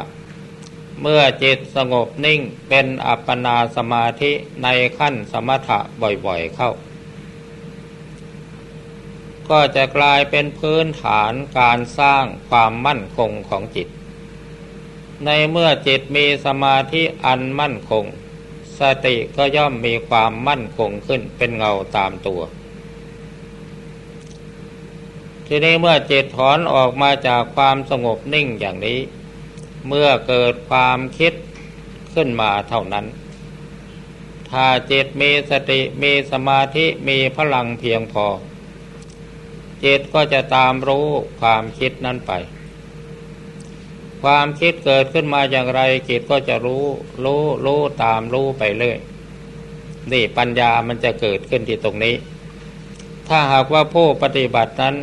[1.01, 4.31] เมื่อจิตสงบนิ่งเป็นอัปปนาสมาธิ
[4.63, 6.71] ในขั้นสมถะบ่อยๆเข้า
[9.49, 13.87] ก็จะกลายเป็นพื้นฐานการสร้างความมั่นคงของจิต
[15.25, 18.05] ในเมื่อจิตมีสมาธิอันมั่นคง
[18.79, 22.41] สติก็ย่อมมีความมั่นคงขึ้นเป็นเงาตามตัว
[25.47, 28.99] ทีนี้เมื่อจิตถอนออกมาจากความสงบนิ่งอย่างนี้
[29.87, 31.33] เมื่อเกิดความคิด
[32.13, 33.05] ขึ้นมาเท่านั้น
[34.49, 38.25] ถ้าจิตมีสติมีสมาธิมีพลังเพียงพอ
[39.83, 41.07] จิตก็จะตามรู้
[41.39, 42.31] ความคิดนั้นไป
[44.23, 46.85] ความคิดเกิดขึ้นมาอย่างไรจิตก็จะรู้
[47.23, 48.99] รู้รู้ตามรู้ไปเรื่อย
[50.11, 52.15] นี่ปัญญามันจะเกิดขึ้นที่ตรงนี้
[53.27, 54.95] ถ้าหากว่าผู้ปฏิบัตินั้น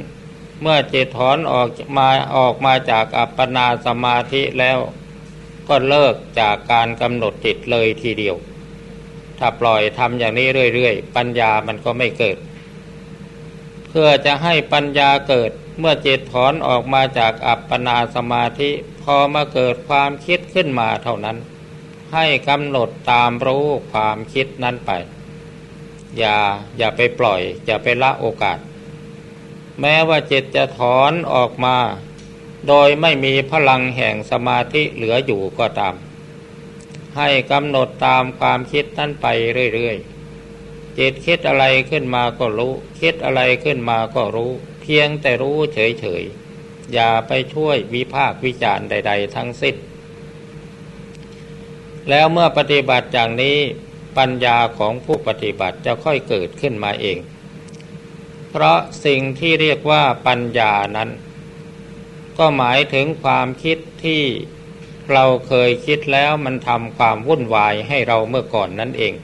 [0.62, 4.78] เมื่อจิตถอนออกมาออกมาจากอัปปนาสมาธิแล้ว
[5.68, 8.36] ก็เลิกจากการกำหนดจิตเลยทีเดียว
[9.38, 12.36] ถ้าปล่อยทำอย่างนี้เรื่อยๆ ปัญญามันก็ไม่เกิด
[13.88, 18.70] เพื่อจะให้ปัญญาเกิด เมื่อจิตถอนออกมาจากอัปปนาสมาธิ
[19.02, 21.36] พอมาเกิดความคิดขึ้นมาเท่านั้น
[22.14, 24.90] ให้กำหนดตามรู้ความคิดนั้นไป
[26.18, 26.36] อย่า
[26.78, 28.58] อย่าไปปล่อย อย่าไปละโอกาส
[29.80, 31.76] แม้ว่าจิตจะถอนออกมา
[32.68, 35.94] โดยไม่มีพลังแห่งสมาธิเหลืออยู่ก็ตาม
[37.16, 39.26] ให้กำหนดตามความคิดนั้นไป
[39.74, 44.52] เรื่อยๆจิตคิดอะไรขึ้นมาก็รู้ คิดอะไรขึ้นมาก็รู้
[44.86, 49.76] พียงแต่รู้เฉยๆ อย่าไปช่วยวิพากวิจารณ์ใด ๆ ทั้งสิ้น
[52.10, 53.58] แล้วเมื่อปฏิบัติอย่างนี้
[54.18, 57.18] ปัญญาของผู้ปฏิบัติจะค่อยเกิดขึ้นมาเอง
[58.50, 61.10] เพราะสิ่งที่เรียกว่าปัญญานั้น
[62.38, 64.22] ก็หมายถึงความคิดที่
[65.12, 69.14] เราเคยคิดแล้วมันทำความวุ่นวายให้เราเมื่อก่อนนั่นเอง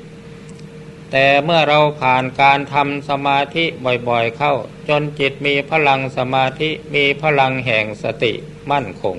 [1.12, 3.64] แต่เมื่อเราผ่านการทำสมาธิ
[4.09, 4.55] บ่อยๆเข้า
[4.88, 8.33] จนจิตมีพลังสมาธิมีพลังแห่งสติ
[8.70, 9.16] มั่นคง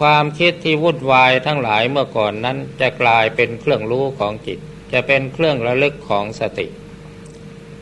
[0.00, 4.58] ความคิดที่วุ่นวายทั้งหลายเมื่อก่อนนั้นจะกลายเป็นเครื่องรู้ของจิต
[4.92, 6.66] จะเป็นเครื่องระลึกของสติ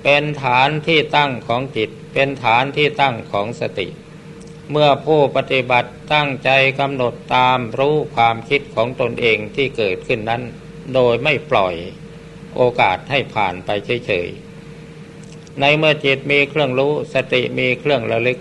[0.02, 3.88] เป็นฐานที่ตั้งของจิต เป็นฐานที่ตั้งของสติ
[4.70, 10.42] เมื่อผู้ปฏิบัติตั้งใจกำหนดตามรู้ความคิดของตนเองที่เกิดขึ้นนั้น
[10.94, 11.74] โดยไม่ปล่อย
[12.58, 13.70] โอกาสให้ผ่านไป
[14.06, 18.38] เฉยๆ ในเมื่อจิตมีเครื่องรู้สติมีเครื่องระลึก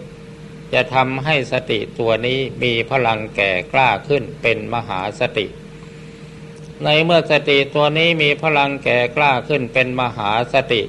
[0.74, 5.48] จะทำให้สติตัวนี้มีพลังแก่กล้าขึ้นเป็นมหาสติ
[6.84, 10.82] ในเมื่อสติตัวนี้มีพลังแก่กล้าขึ้นเป็นมหาสติ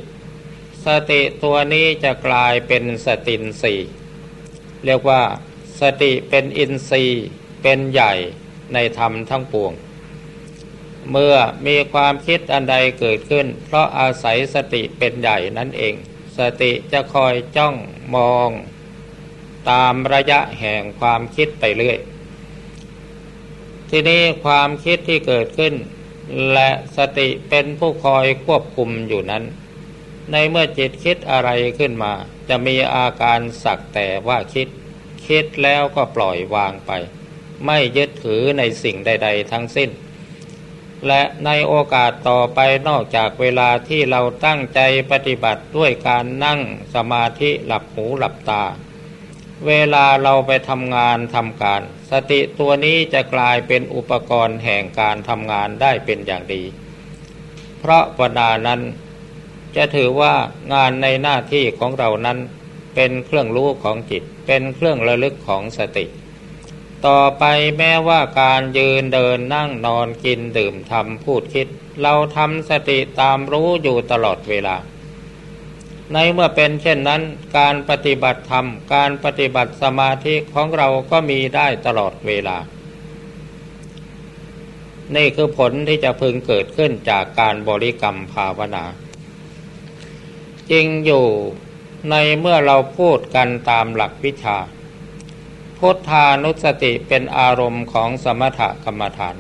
[0.87, 3.75] สติตัวนี้จะกลายเป็นสตินสี
[4.85, 5.23] เรียกว่า
[5.81, 7.27] สติเป็นอินทรีย์
[7.63, 8.13] เป็นใหญ่
[8.75, 9.73] ในธรรมทั้งปวง
[11.11, 15.95] เมื่อมีความคิดอันใดเกิดขึ้น เพราะอาศัยสติเป็นใหญ่นั่นเอง
[16.39, 17.75] สติจะคอยจ้อง
[18.15, 18.51] มอง
[19.71, 21.99] ตามระยะแห่งความคิดไปเรื่อย
[23.91, 25.75] ทีนี้ความคิดที่เกิดขึ้น
[26.53, 29.45] และสติเป็นผู้คอยควบคุมอยู่นั้น
[30.33, 32.13] ในเมื่อจิตคิดอะไรขึ้นมา
[32.49, 34.69] จะมีอาการสักแต่ว่าคิด
[35.27, 36.93] คิดแล้วก็ปล่อยวางไป
[37.67, 39.91] ไม่ยึดถือในสิ่งใด ๆ ทั้งสิ้น
[41.07, 42.59] และในโอกาสต่อไป
[42.89, 44.81] นอกจากเวลาที่เราตั้งใจ
[45.11, 46.61] ปฏิบัติด้วยการนั่ง
[46.95, 48.65] สมาธิหลับหูหลับตา
[49.67, 56.63] เวลาเราไปทำงานทำการ สติตัวนี้จะกลายเป็นอุปกรณ์แห่งการทำงานได้เป็นอย่างดี
[57.79, 58.81] เพราะวนานั้น
[59.77, 60.35] จะถือว่า
[60.73, 62.39] งานในหน้าที่ของเรานั้น
[62.95, 66.05] เป็นเครื่องรู้ของจิต เป็นเครื่องระลึกของสติ
[67.07, 67.45] ต่อไป
[67.79, 71.67] แม้ว่าการยืนเดินนั่งนอนกินดื่มทำพูดคิด
[72.03, 74.77] เราทำสติตามรู้อยู่ตลอดเวลา
[76.13, 77.23] ในเมื่อเป็นเช่นนั้น
[77.59, 82.59] การปฏิบัติธรรม การปฏิบัติสมาธิของเราก็มีได้ตลอดเวลา
[85.17, 88.85] นี่คือผลที่จะพึงเกิดขึ้นจากการบริกรรมภาวนา
[90.71, 91.27] จริงอยู่
[92.11, 94.59] ในเมื่อเราพูดกันตามหลักวิชา
[95.79, 99.37] พุทธานุสติเป็นอารมณ์ของสมถกรรมฐาน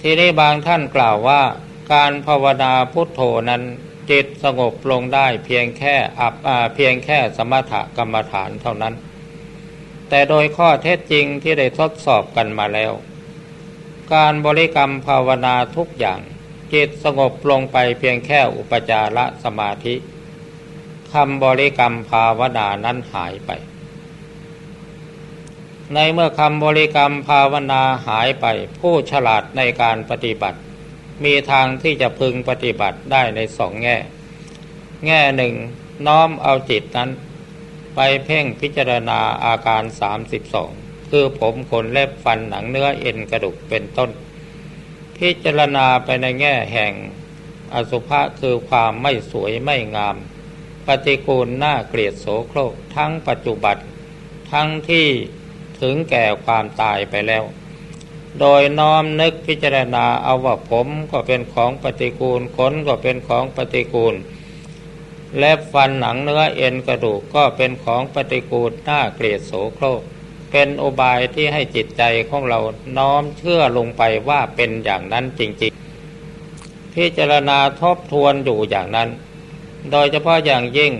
[0.00, 1.42] ทีนี้บางท่านกล่าวว่า
[1.92, 3.62] การภาวนาพุทโธนั้น
[4.10, 6.34] จิตสงบลงได้เพียงแค่อับ
[6.74, 8.94] เพียงแค่สมถกรรมฐานเท่านั้น
[10.08, 12.92] แต่โดยข้อเท็จจริงที่ได้ทดสอบกันมาแล้ว
[14.14, 16.20] การบริกรรมภาวนาทุกอย่าง
[16.74, 19.94] จิตสงบลงไปเพียงแค่อุปจารสมาธิ
[21.14, 23.50] คำบริกรรมภาวนานั้นหายไป
[25.94, 28.46] ในเมื่อคำบริกรรมภาวนาหายไป
[28.80, 30.58] ผู้ฉลาดในการปฏิบัติ
[31.24, 33.96] มีทางที่จะพึงปฏิบัติได้ในสองแง่
[35.06, 35.54] แง่หนึ่ง
[36.06, 37.10] น้อมเอาจิตนั้น
[37.94, 40.70] ไปเพ่งพิจารณาอาการสามสิบสอง
[41.10, 44.10] คือผมขนเล็บฟันหนังเนื้อเอ็นกระดูกเป็นต้น
[45.16, 46.92] พิจารณาไปในแง่แห่ง
[47.74, 50.16] อสุภะคือความไม่สวยไม่งาม
[50.86, 53.76] ปฏิกูลน่าเกลียดโสโครกทั้งปัจจุบัน
[54.52, 55.06] ทั้งที่
[55.80, 57.44] ถึงแก่ความตายไปแล้ว
[58.40, 64.14] โดยน้อมนึกพิจารณาเอาว่าผมก็เป็นของปฏิกูลขนก็เป็นของปฏิกูล
[65.38, 70.02] และฟันหนังเนื้อเอ็นกระดูกก็เป็นของปฏิกูลน่าเกลียดโสโครก
[70.50, 72.60] เป็นอุบายที่ให้จิตใจของเรา
[72.96, 75.72] น้อมเชื่อลงไปว่าเป็นอย่างนั้นจริง
[76.34, 79.08] ๆ พิจารณาทบทวนอยู่อย่างนั้น
[79.90, 80.92] โดยเฉพาะอย่างยิ่ง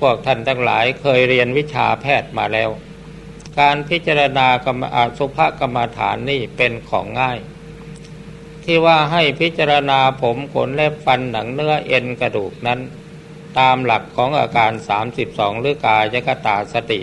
[0.00, 2.70] พวกท่านทั้งหลายเคยเรียนวิชาแพทย์มาแล้ว
[3.58, 4.82] การพิจารณากรรม
[5.18, 7.38] สุภกรรมฐานนี่เป็นของง่าย
[8.64, 12.80] ที่ว่าให้พิจารณาผมขนเล็บฟันหนังเนื้อเอ็นกระดูกนั้น
[13.58, 14.72] ตามหลักของอาการ
[15.16, 17.00] 32 หรือกายกตาสติ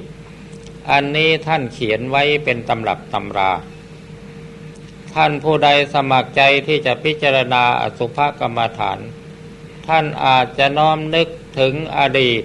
[0.91, 3.51] อันนี้ท่านเขียนไว้เป็นตำรับตำรา
[5.13, 8.99] ท่านผู้ใดสมัครใจที่จะพิจารณาอสุภกรรมฐาน
[9.87, 11.27] ท่านอาจจะน้อมนึก
[11.59, 12.43] ถึงอดีต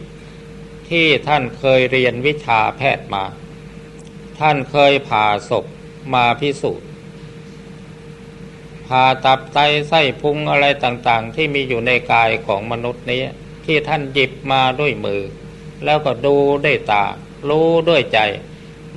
[0.90, 3.24] ที่ท่านเคยเรียนวิชาแพทย์มา
[4.40, 5.64] ท่านเคยผ่าศพ
[6.14, 6.88] มาพิสูจน์
[8.86, 13.22] ผ่าตับไตไส้พุงอะไรต่างๆ ที่มีอยู่ในกายของมนุษย์นี้
[13.64, 15.22] ที่ท่านหยิบมาด้วยมือ
[15.84, 17.04] แล้วก็ดูด้วยตา
[17.48, 18.18] รู้ด้วยใจ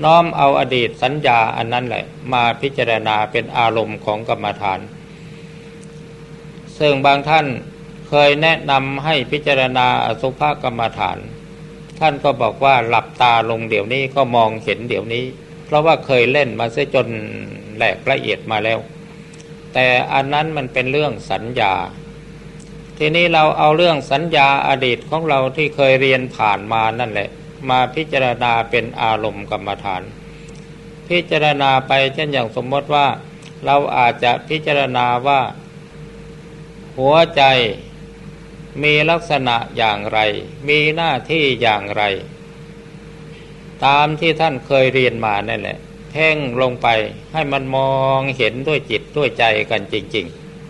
[0.04, 4.80] น้อมเอาอดีตสัญญาอันนั้นแหละ มาพิจารณาเป็นอารมณ์ของกรรมฐาน
[6.80, 7.48] ซึ่งบางท่าน
[8.28, 11.18] ยแนะนำให้พิจารณาอสุภกรรมฐาน
[12.00, 15.24] ท่านก็บอกว่าหลับตาลงเดี๋ยวนี้ก็มองเห็นเดี๋ยวนี้
[15.66, 17.08] เพราะว่าเคยเล่นมาเสียจน
[17.76, 18.80] แหลกละเอียดมาแล้ว
[19.74, 21.74] แต่อันนั้นมันเป็นเรื่องสัญญา
[22.98, 27.30] ทีนี้เราเอาเรื่องสัญญาอดีตของเราที่เคยเรียนผ่านมานั่นแหละ
[27.70, 30.02] มาพิจารณาเป็นอารมณ์กรรมฐาน
[31.10, 33.08] พิจารณาไปเช่นอย่างสมมติว่า
[33.66, 35.42] เราอาจจะพิจารณาว่า
[36.98, 37.44] หัวใจ
[38.84, 40.20] มีลักษณะอย่างไร
[40.68, 42.04] มีหน้าที่อย่างไร
[43.86, 45.78] ตามที่ท่านเคยเรียนมานั่นแหละ
[46.12, 46.88] เพ่งลงไป
[47.34, 50.26] ให้มันมองเห็นด้วยจิตด้วยใจกันจริง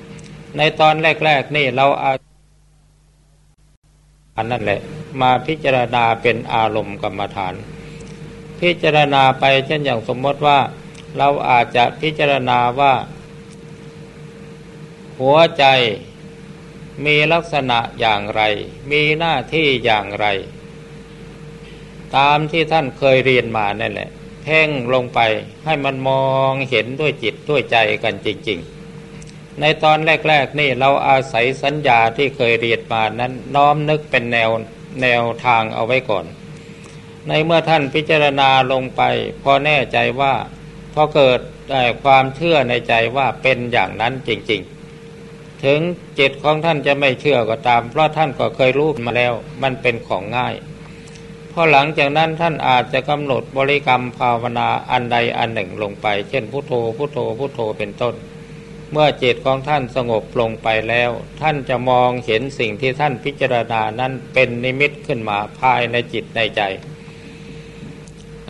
[0.05, 0.93] ๆ ในตอน
[1.25, 2.11] แรก ๆ นี่เราอา
[4.37, 4.81] อันนั่นแหละ
[5.21, 7.53] มาพิจารณาเป็นอารมณ์กรรมฐาน
[8.61, 10.59] พิจารณาไปเช่นอย่างสมมติว่า
[11.17, 12.93] เราอาจจะพิจารณาว่า
[15.19, 15.65] หัวใจ
[17.05, 18.41] มีลักษณะอย่างไร
[18.91, 20.25] มีหน้าที่อย่างไร
[22.17, 24.09] ตามที่ท่านเคยเรียนมานั่นแหละ
[24.43, 25.19] เพ่งลงไป
[25.65, 28.59] ให้มันมองเห็นด้วยจิตด้วยใจกันจริง
[29.09, 34.49] ๆ ในตอนแรก ๆ นี่เราอาศัยสัญญาที่เคยเรียนมานั้นน้อมนึกเป็นแนว
[35.01, 36.25] แนวทางเอาไว้ก่อน
[37.27, 39.01] ในเมื่อท่านพิจารณาลงไป
[39.43, 40.33] พอแน่ใจว่า
[40.93, 41.39] พอเกิด
[42.03, 44.74] ความเชื่อในใจว่าเป็นอย่างนั้นจริง ๆ
[45.63, 45.79] ถึง
[46.19, 50.55] จิตของท่านจะไม่เชื่อก็ตาม เพราะท่านก็เคยรู้มาแล้ว มันเป็นของง่าย
[51.51, 58.15] พอหลังจากนั้นท่านอาจจะกำหนดบริกรรมภาวนาอันใดอันหนึ่งลงไป เช่นพุโทโธพุโทโธพุโทโธเป็นต้น
[58.91, 66.61] เมื่อจิตของท่านสงบลงไปแล้ว ท่านจะมองเห็นสิ่งที่ท่านพิจารณานั้นเป็นนิมิตขึ้นมาภายในจิตในใจ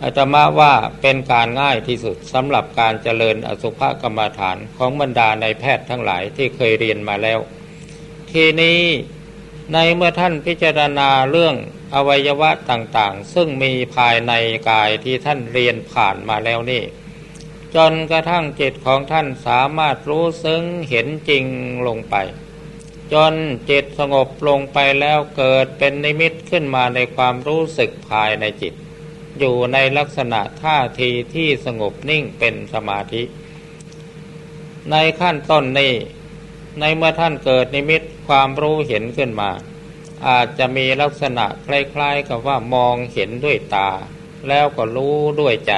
[0.02, 7.38] อาตมาว่าเป็นการง่ายที่สุดสำหรับการเจริญอสุภกรรมฐานของบรรดาในแพทย์ทั้งหลายที่เคยเรียนมาแล้ว
[8.32, 8.80] ทีนี้
[9.72, 11.54] ในเมื่อท่านพิจารณาเรื่อง
[11.94, 14.32] อวัยวะต่างๆ ซึ่งมีภายใน
[14.70, 16.82] กายที่ท่านเรียนผ่านมาแล้วนี่
[17.74, 21.44] จนกระทั่งจิตของท่านสามารถรู้ซึ้งเห็นจริง
[21.86, 22.14] ลงไป
[23.12, 23.34] จน
[23.70, 28.74] จิตสงบลงไปแล้วเกิดเป็นนิมิตขึ้นมาในความรู้สึกภายในจิต
[29.38, 33.22] อยู่ในลักษณะท่าทีที่สงบนิ่งเป็นสมาธิ
[34.90, 35.92] ในขั้นต้นนี้
[36.80, 39.50] ในเมื่อท่านเกิดนิมิตความรู้เห็นขึ้นมา
[40.28, 43.90] อาจจะมีลักษณะคล้ายๆกับว่ามองเห็นด้วยตา
[44.48, 45.72] แล้วก็รู้ด้วยใจ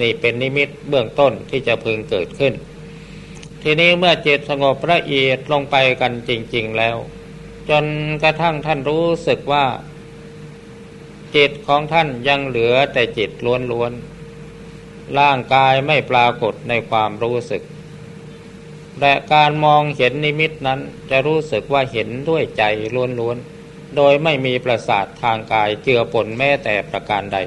[0.00, 2.54] นี่เป็นนิมิตเบื้องต้นที่จะพึงเกิดขึ้น
[3.62, 6.96] ทีนี้เมื่อจิตสงบละเอียดลงไปกันจริง ๆแล้ว
[7.70, 7.84] จน
[8.22, 9.64] กระทั่งท่านรู้สึกว่า
[11.36, 13.30] จิตของท่านยังเหลือแต่จิต
[13.72, 17.62] ล้วนๆ ร่างกายไม่ปรากฏในความรู้สึก
[19.00, 22.62] และการมองเห็นนิมิตนั้นจะรู้สึกว่าเห็นด้วยใจ
[23.20, 27.38] ล้วนๆ โดยไม่มีประสาททางกายเจือปนแม้แต่ประการใด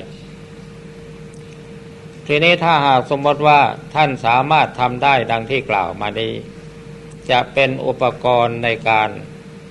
[2.28, 3.60] ทีนี้ถ้าหากสมมติว่า
[3.96, 6.34] ท่านสามารถทำได้ดังที่กล่าวมานี้
[7.30, 9.10] จะเป็นอุปกรณ์ในการ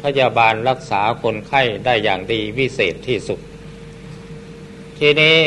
[0.03, 3.41] พยาบาลรักษาคนไข้ได้อย่างดีวิเศษที่สุด
[5.03, 5.39] ทีนี้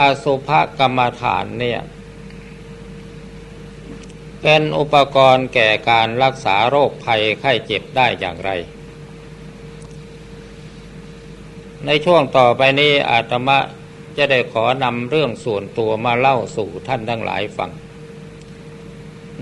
[0.00, 1.80] อสุภกรรมฐานเนี่ย
[4.42, 8.50] เป็นอุปกรณ์แก่การรักษาโรคภัยไข้เจ็บได้อย่างไร
[11.86, 13.58] ในช่วงต่อไปนี้อาตมา
[14.16, 17.70] จะได้ขอนำเรื่องส่วนตัวมาเล่าสู่ท่านทั้งหลายฟัง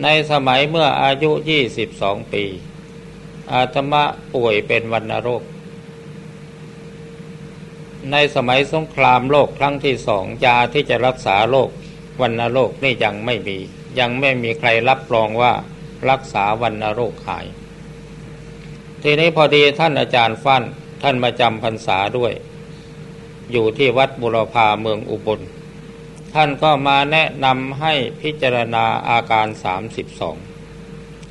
[0.02, 1.30] ในสมัยเมื่ออายุ
[1.82, 2.44] 22 ปี
[3.52, 4.02] อาตมา
[4.34, 5.42] ป่วยเป็นวัณโรค
[8.10, 11.68] ในสมัยสงครามโลกครั้งที่สองยาที่จะรักษาโรค
[12.20, 13.58] วันโรคนี่ยังไม่มี
[13.98, 15.52] ยังไม่มีใครรับรองว่า
[16.10, 17.46] รักษาวันโรคหาย
[19.02, 20.62] ทีนี้พอดีท่านอาจารย์ฟั่น
[21.02, 22.32] ท่านมาจำพรรษาด้วย
[23.52, 25.40] อยู่ที่วัดบุรพาเมืองอุบล
[26.34, 30.36] ท่านก็มาแนะนำให้พิจารณาอาการสามสิบสอง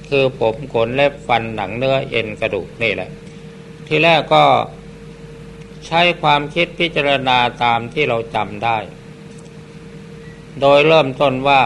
[0.09, 3.09] คือผมขนเล็บฟันหนังเนื้อเอ็นกระดูกนี่แหละ
[3.87, 4.43] ที่แรกก็
[5.87, 8.77] ใช้ความคิดพิจารณาตามที่เราจำได้
[10.59, 11.61] โดยเริ่มต้นว่า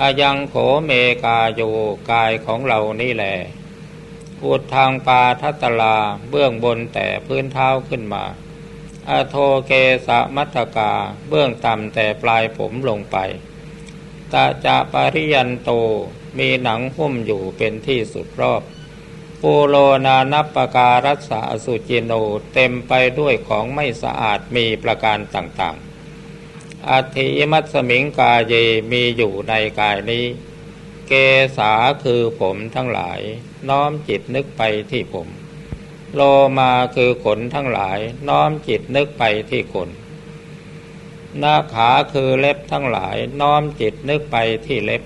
[0.00, 0.90] อายังโขเม
[1.24, 1.62] กาโย
[2.10, 3.34] กายของเรานี่แหละ
[4.44, 5.96] อุดทางปาทัตลา
[6.30, 8.24] เบื้องบนแต่พื้นเท้าขึ้นมา
[9.10, 9.72] อโทเก
[10.06, 10.92] สะมัตกา
[11.28, 13.16] เบื้องต่ำแต่ปลายผมลงไป
[14.32, 15.70] ตาจะปริยันโต
[16.38, 18.62] มีหนังหุ้มอยู่เป็นที่สุดรอบ
[19.44, 19.76] ปูโล
[20.06, 22.12] นานับปการัสาสุจิโน
[22.54, 28.54] เต็มไปด้วยของไม่สะอาดมีประการต่างๆอัติมัตสมิงกาเย
[28.92, 30.24] มีอยู่ในกายนี้
[31.08, 31.12] เก
[31.56, 31.72] ษา
[32.04, 33.20] คือผมทั้งหลาย
[33.68, 35.28] น้อมจิตนึกไปที่ผม
[36.14, 36.20] โล
[36.58, 37.98] มาคือขนทั้งหลาย
[38.28, 39.88] น้อมจิตนึกไปที่ขน
[41.38, 44.36] หน้าขาคือเล็บทั้งหลาย น้อมจิตนึกไป
[44.66, 45.02] ที่เล็บ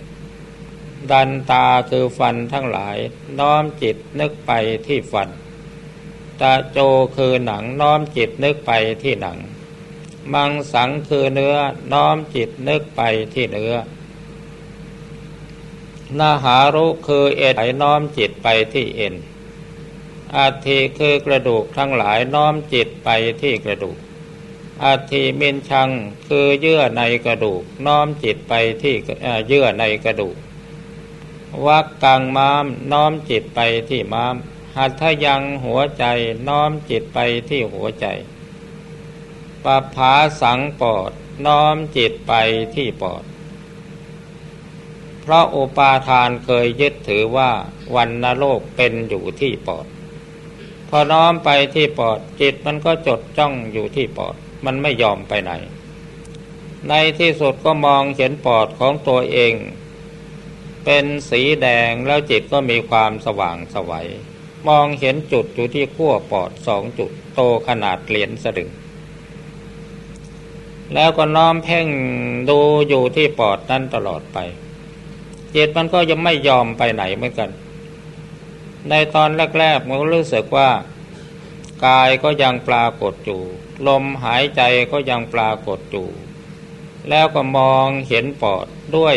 [1.10, 2.96] ดันตาคือฟันทั้งหลาย
[3.40, 4.52] น้อมจิตนึกไป
[4.86, 5.28] ที่ฟัน
[6.40, 6.78] ตาโจ
[7.16, 9.38] คือหนังน้อมจิตนึกไปที่หนัง
[10.34, 11.56] มังสังคือเนื้อ
[11.92, 13.02] น้อมจิตนึกไป
[13.34, 13.74] ที่เนื้อ
[16.18, 19.14] นาหารุคือเอ็นน้อมจิตไปที่เอ็น
[20.36, 23.08] อาทิคือกระดูกทั้งหลายน้อมจิตไป
[23.42, 23.96] ที่กระดูก
[24.84, 25.88] อาทิมินชัง
[26.28, 28.94] คือเยื่อในกระดูก น้อมจิตไปที่
[29.48, 30.36] เยื่อในกระดูก
[31.66, 34.34] วักกังม้ามน้อมจิตไปที่ม้าม
[34.76, 36.04] หัตถยังหัวใจ
[36.48, 38.06] น้อมจิตไปที่หัวใจ
[39.64, 41.10] ปภาสังปอด
[41.46, 42.32] น้อมจิตไป
[42.74, 43.24] ที่ปอด
[45.20, 47.50] เพราะอุปาทานเคยยึดถือว่า
[47.94, 49.86] วันนโลกเป็นอยู่ที่ปอด
[50.88, 54.34] พอน้อมไปที่ปอด จิตมันก็จดจ้องอยู่ที่ปอด
[54.64, 55.52] มันไม่ยอมไปไหน
[56.88, 59.54] ในที่สุดก็มองเห็นปอดของตัวเอง
[60.84, 64.08] เป็นสีแดงแล้วจิตก็มีความสว่างสวัย
[64.68, 68.70] มองเห็นจุดอยู่ที่ขั้วปอดสองจุดโตขนาดเหรียญสลึง
[70.94, 71.86] แล้วก็น้อมเพ่ง
[72.50, 72.58] ดู
[72.88, 74.38] อยู่ที่ปอดนั้นตลอดไป
[75.54, 77.50] จิตมันก็ยังไม่ยอมไปไหนเหมือนกัน
[78.90, 79.28] ในตอน
[79.58, 80.68] แรกๆมันก็รู้สึกว่า
[81.86, 83.42] กายก็ยังปรากฏอยู่
[83.88, 84.62] ลมหายใจ
[84.92, 86.08] ก็ยังปรากฏอยู่
[87.10, 89.14] แล้วก็มองเห็นปอดด้วย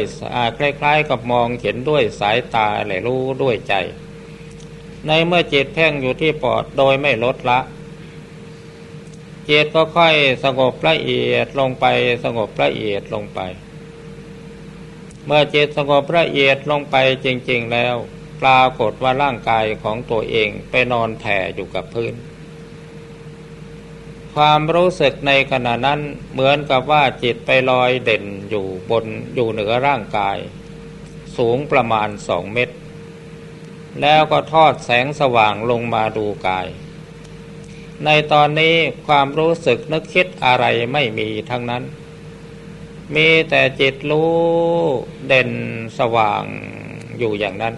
[0.57, 3.73] คล้ายๆ กับมองเห็นด้วยสายตาและรู้ด้วยใจ
[5.07, 7.59] ในเมื่อจิตเพ่งอยู่ที่ปอดโดยไม่ลดละ
[9.49, 11.85] จิตก็ค่อยสงบละเอียดลงไป
[12.23, 13.39] สงบละเอียดลงไป
[15.25, 17.95] เมื่อจิตสงบละเอียดลงไปจริง ๆ แล้ว
[18.41, 22.13] ปรากฏว่าร่างกายของตัวเองไปนอนแผ่อยู่กับพื้น
[24.37, 30.37] ความรู้สึกในขณะนั้นเหมือนกับว่าจิตไปลอยเด่นอยู่บนอยู่เหนือร่างกาย
[31.37, 32.75] สูงประมาณสองเมตร
[34.01, 36.67] แล้วก็ทอดแสงสว่างลงมาดูกาย
[38.05, 38.75] ในตอนนี้
[39.07, 41.83] ความรู้สึกนึกคิดอะไรไม่มีทั้งนั้น
[43.15, 44.33] มีแต่จิตรู้
[45.27, 45.51] เด่น
[45.99, 46.43] สว่าง
[47.17, 47.75] อยู่อย่างนั้น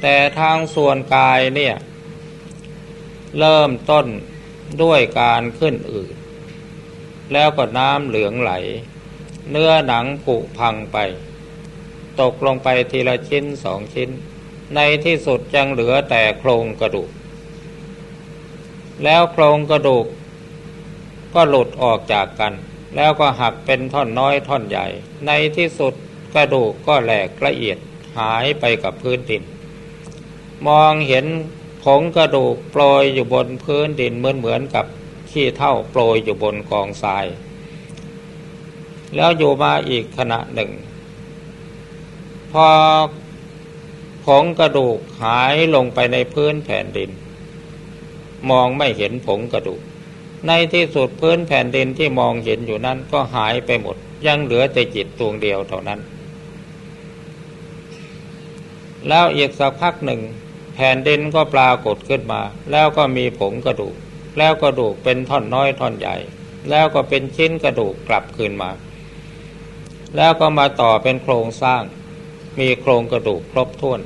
[0.00, 1.74] แต่ทางส่วนกายเนี่ย
[3.38, 4.06] เริ่มต้น
[4.82, 6.14] ด้วยการขึ้นอืด
[7.32, 8.52] แล้วก็น้ำเหลืองไหล
[9.50, 10.96] เนื้อหนังผุพังไป
[12.20, 14.10] ตกลงไปทีละชิ้นสองชิ้น
[14.74, 17.10] ในที่สุดยังเหลือแต่โครงกระดูก
[19.04, 20.06] แล้วโครงกระดูก
[21.34, 22.54] ก็หลุดออกจากกัน
[22.96, 24.86] แล้วก็หักเป็นท่อนน้อยท่อนใหญ่
[25.26, 25.94] ในที่สุด
[26.34, 27.78] กระดูกก็แหลกละเอียด
[28.18, 29.42] หายไปกับพื้นดิน
[30.66, 31.26] มองเห็น
[31.84, 34.86] ผงกระดูกโปรยอยู่บนพื้นดินเหมือนเหมือนกับ
[35.30, 37.26] ขี้เท่าโปรยอยู่บนกองทราย
[39.16, 40.70] แล้วอยู่มาอีกขณะหนึ่ง
[42.52, 42.66] พอ
[44.24, 47.10] ผงกระดูกหายลงไปในพื้นแผ่นดิน
[48.50, 49.80] มองไม่เห็นผงกระดูก
[50.46, 56.00] ในที่สุดพื้นแผ่นดินที่มองเห็นอยู่นั้นก็หายไปหมด ยังเหลือแต่จิตดวงเดียวเท่านั้น
[59.08, 60.20] แล้วอีกสักพักหนึ่ง
[60.80, 63.94] ผ่นดินก็ปรากฏขึ้นมา แล้วก็มีผงกระดูก
[64.38, 66.16] แล้วกระดูกเป็นท่อนน้อยท่อนใหญ่
[66.70, 68.70] แล้วก็เป็นชิ้นกระดูกกลับคืนมา
[70.16, 71.82] แล้วก็มาต่อเป็นโครงสร้าง
[72.60, 74.00] มีโครงกระดูกครบถ้วน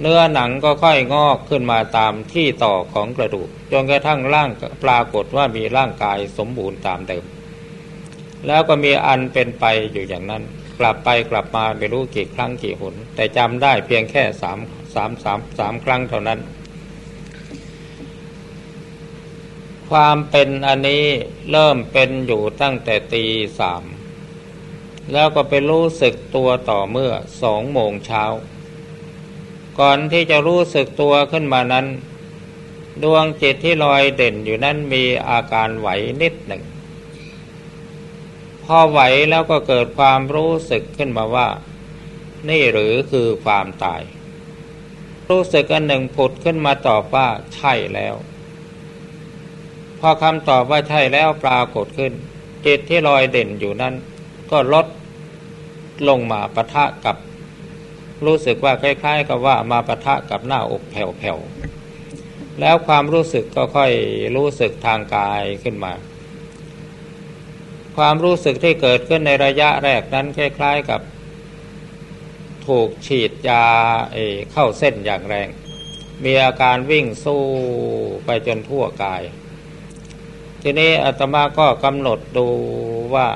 [0.00, 4.50] เนื้อหนังก็ค่อยงอกขึ้นมาตามที่ต่อของกระดูกจนกระทั่งร่าง
[4.84, 7.24] ปรากฏว่ามีร่างกายสมบูรณ์ตามเดิม
[8.46, 10.42] แล้วก็มีอันเป็นไปอยู่อย่างนั้น
[10.78, 14.58] กลับไปกลับมาไม่รู้กี่ครั้งกี่หนแต่จำได้เพียงแค่สาม
[14.94, 16.40] สามสามสามครั้งเท่านั้น
[19.90, 21.04] ความเป็นอันนี้
[21.50, 23.24] เริ่มเป็นอยู่ตั้งแต่ตี
[23.58, 23.82] สาม
[25.12, 27.12] แล้วก็ไปรู้สึกตัวต่อเมื่อ
[27.42, 28.24] สองโมงเช้า
[29.80, 31.86] ก่อนที่จะรู้สึกตัวขึ้นมานั้น
[33.02, 35.88] ดวงจิตที่ลอยเด่นอยู่นั้นมีอาการไหว
[36.22, 36.62] นิดหนึ่ง
[38.64, 41.48] พอไหวแล้วก็เกิดความรู้สึกขึ้นมาว่า
[42.48, 44.02] นี่หรือคือความตาย
[45.30, 48.14] รู้สึกอันหนึ่งผุดขึ้นมาตอบว่าใช่แล้ว
[50.00, 52.12] พอคำตอบว่าใช่แล้วปรากฏขึ้น
[52.66, 53.94] จิตที่ลอยเด่นอยู่นั้น
[54.50, 54.86] ก็ลด
[56.08, 57.16] ลงมาปะทะกับ
[58.26, 63.92] รู้สึกว่าคล้ายๆ กับว่ามาปะทะกับหน้าอกแผ่วๆแล้วความรู้สึกก็ค่อย
[64.36, 65.92] รู้สึกทางกายขึ้นมา
[67.96, 71.00] ความรู้สึกที่เกิดขึ้นในระยะแรกนั้นคล้าย ๆ กับ
[72.66, 73.64] ถูกฉีดยา
[74.12, 75.48] เเข้าเส้นอย่างแรง
[76.24, 77.42] มีอาการวิ่งสู้
[78.24, 79.22] ไปจนทั่วกาย
[80.62, 82.48] ทีนี้อาตมาก็กำหนดดู
[83.14, 83.28] ว่า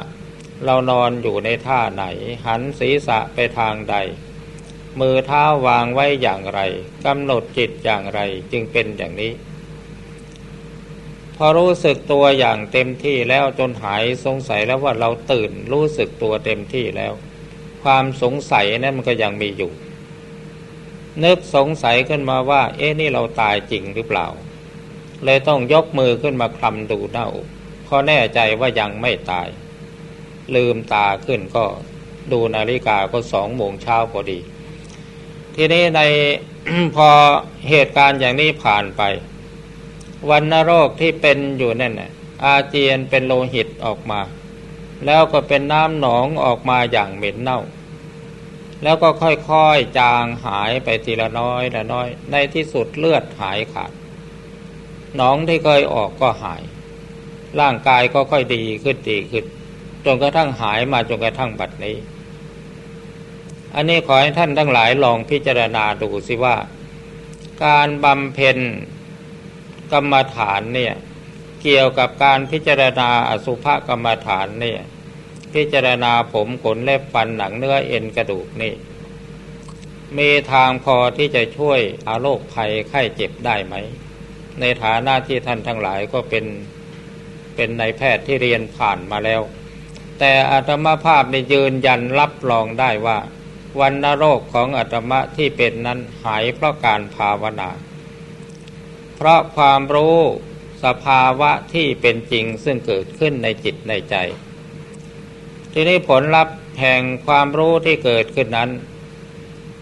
[0.64, 2.04] เรานอนอยู่ในท่าไหน
[2.46, 3.96] หันศีรษะไปทางใด
[5.00, 6.60] มือเท้าวางไว้อย่างไร
[7.06, 8.20] กำหนดจิตอย่างไร
[8.52, 9.32] จึงเป็นอย่างนี้
[11.36, 17.12] พอรู้สึกตัวอย่างเต็มที่แล้วจนหายสงสัยแล้วว่าเราตื่นรู้สึกตัวเต็มที่แล้ว
[17.84, 19.72] ความสงสัยนั้นมันก็ยังมีอยู่
[21.24, 24.26] นึกสงสัยขึ้นมาว่า เอ๊ะนี่เราตายจริงหรือเปล่า
[25.24, 27.46] เลยต้องยกมือขึ้นมาคลำดูหน้าอก
[27.86, 29.48] พอแน่ใจว่ายังไม่ตาย
[30.54, 31.64] ลืมตาขึ้นก็
[32.32, 34.38] ดูนาฬิกาก็สองโมงเช้าพอดี
[35.54, 36.00] ทีนี้ใน
[36.96, 37.08] พอ
[37.68, 39.02] เหตุการณ์อย่างนี้ผ่านไป
[40.30, 42.10] วันนโรคที่เป็นอยู่นั่นน่ะ
[42.44, 44.20] อาเจียนเป็นโลหิตออกมา
[45.06, 47.60] แล้วก็เป็นน้ำหนองออกมาอย่างเหม็นเน่า
[48.84, 53.92] แล้วก็ค่อยๆจางหายไปทีละน้อยละน้อย ในที่สุดเลือดหายขาด
[55.16, 56.62] หนองที่เคยออกก็หาย
[57.60, 59.44] ร่างกายก็ค่อยดีขึ้นดีขึ้น
[60.04, 61.96] จนกระทั่งหายมาจนกระทั่งบัดนี้
[63.74, 66.56] อันนี้ขอให้ท่านทั้งหลายลองพิจารณาดูสิว่า
[67.64, 68.58] การบำเพ็ญ
[69.92, 70.94] กรรมฐานเนี่ย
[71.62, 74.80] เกี่ยวกับการพิจารณาอสุภกรรมฐานเนี่ย
[75.54, 78.74] พิจารณาผมขนเล็บฟันหนังเนื้อเอ็นกระดูกนี่
[80.18, 83.74] มีทางพอที่จะช่วยอาโรคภัยไข้เจ็บได้ไหม
[84.60, 86.44] ในฐานะที่ท่านทั้งหลายก็เป็น
[87.54, 89.42] เป็นนายแพทย์ที่เรียนผ่านมาแล้ว
[90.18, 93.18] แต่อาตมาภาพในยืนยันรับรองได้ว่า
[93.80, 97.70] วันนโรคของอาตมาที่เป็นนั้นหายเพราะการภาวนา
[99.16, 100.16] เพราะความรู้
[100.84, 104.16] สภาวะที่เป็นจริงซึ่งเกิดขึ้นในจิตในใจ
[105.76, 108.70] ทีนี้ผลลัพธ์แห่งความรู้ที่เกิดขึ้นนั้น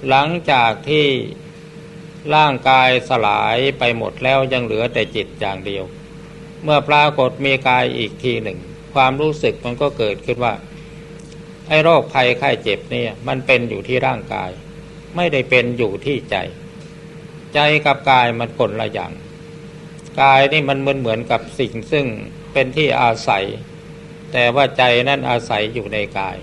[0.09, 1.07] หลังจากที่
[2.35, 5.85] ร่างกายสลายไปหมดแล้วยังเหลือแต่จิตอย่างเดียว
[6.63, 8.59] เมื่อปรากฏมีกายอีกทีหนึ่ง
[8.95, 10.55] ความรู้สึกมันก็เกิดขึ้นว่า
[11.69, 14.51] ไอ้โรคภัยไข้เจ็บเนี่ย มันเป็นอยู่ที่ร่างกาย
[15.17, 16.37] ไม่ได้เป็นอยู่ที่ใจ
[17.55, 19.13] ใจกับกายมันคนละอย่าง
[20.21, 22.07] กายนี่มันเหมือนเหมือนกับสิ่งซึ่ง
[22.53, 23.45] เป็นที่อาศัย
[24.33, 26.37] แต่ว่าใจนั่นอาศัยอยู่ในกาย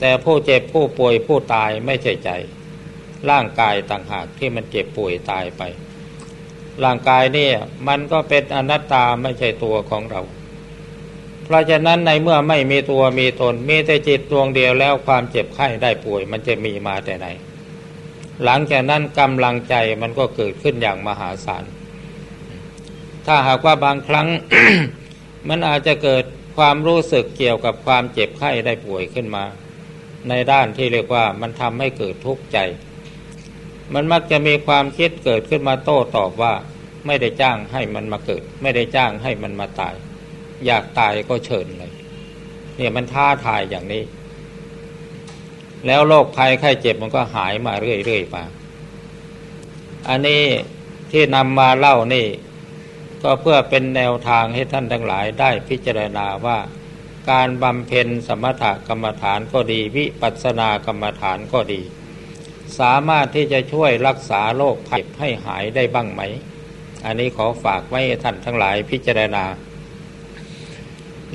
[0.00, 2.30] แต่ผู้เจ็บผู้ป่วยผู้ตายไม่ใช่ใจ
[3.30, 5.62] ร่างกายต่างหากที่มันเจ็บป่วยตายไป
[6.84, 7.48] ร่างกายนี่
[7.88, 10.22] มันก็เป็นอนัตตาไม่ใช่ตัวของเรา
[11.44, 17.26] เพราะฉะนั้นในเมื่อไม่มีตัวมีตนมีแต่จิตดวงเดียวแล้วความเจ็บไข้ได้ป่วย มันจะมีมาแต่ไหน
[18.44, 21.64] หลังจากนั้นกำลังใจมันก็เกิดขึ้นอย่างมหาศาล
[23.26, 24.28] ถ้าหากว่าบางครั้ง
[25.48, 26.24] มันอาจจะเกิด
[26.56, 29.44] ความรู้สึกเกี่ยวกับความเจ็บไข้ได้ป่วยขึ้นมา
[30.28, 32.58] ในด้านที่เรียกว่ามันทำให้เกิดทุกข์ใจ
[33.94, 36.54] มันมักจะมีความคิดเกิดขึ้นมาโต้ตอบว่า
[37.06, 39.94] ไม่ได้จ้างให้มันมาเกิด ไม่ได้จ้างให้มันมาตาย
[40.66, 41.92] อยากตายก็เชิญเลย
[42.76, 44.02] เนี่ยมันท้าทายอย่างนี้
[45.86, 48.44] แล้วโรคภัยไข้เจ็บมันก็หายมาเรื่อยๆมา
[50.08, 50.42] อันนี้
[51.10, 52.26] ที่นำมาเล่านี่
[53.22, 56.58] ก็เพื่อเป็นแนวทางให้ท่านทั้งหลายได้พิจารณาว่า
[57.30, 61.80] การบำเพ็ญสมถกรรมฐานก็ดีวิปัสสนากรรมฐานก็ดี
[62.78, 66.20] สามารถที่จะช่วยรักษาโรคภัยให้หายได้บ้างไหม
[67.04, 69.44] อันนี้ขอฝากไว้ท่านทั้งหลายพิจารณา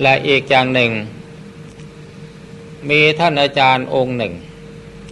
[0.01, 0.91] และอีกอย่างหนึ่ง
[2.89, 4.33] มีท่านอาจารย์องค์หนึ่ง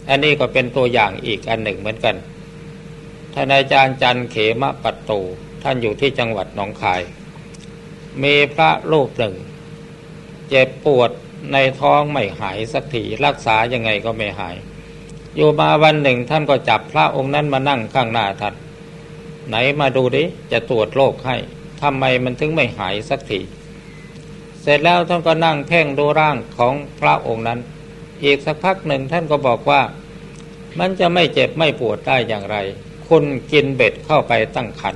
[0.08, 2.16] อันนี้ก็เป็นตัวอย่างอีกอันหนึ่งเหมือนกัน
[3.34, 5.12] ท่านอาจารย์จันเขมะปัตโต
[5.64, 7.02] ท่านอยู่ที่จังหวัดหนองคาย
[8.22, 9.34] มีพระรูปหนึ่ง
[10.48, 11.10] เจ็บปวด
[11.52, 14.56] ในท้องไม่หายสักทีรักษายังไงก็ไม่หาย
[15.36, 18.54] อยู่มาวันหนึ่งท่านก็จับพระองค์นั้นมานั่งข้างหน้าท่าน
[19.48, 21.36] ไหนมาดูดิจะตรวจโรคให้
[21.82, 23.40] ทำไมมันถึงไม่หายสักที
[24.62, 27.60] เสร็จแล้วท่านก็นั่งเพ่งดูร่างของพระองค์นั้น
[28.24, 29.82] อีกสักพักหนึ่งท่านก็บอกว่า
[30.78, 32.56] มันจะไม่เจ็บไม่ปวดได้อย่างไร
[33.08, 34.94] คุณกินเบ็ดเข้าไปตั้งคัน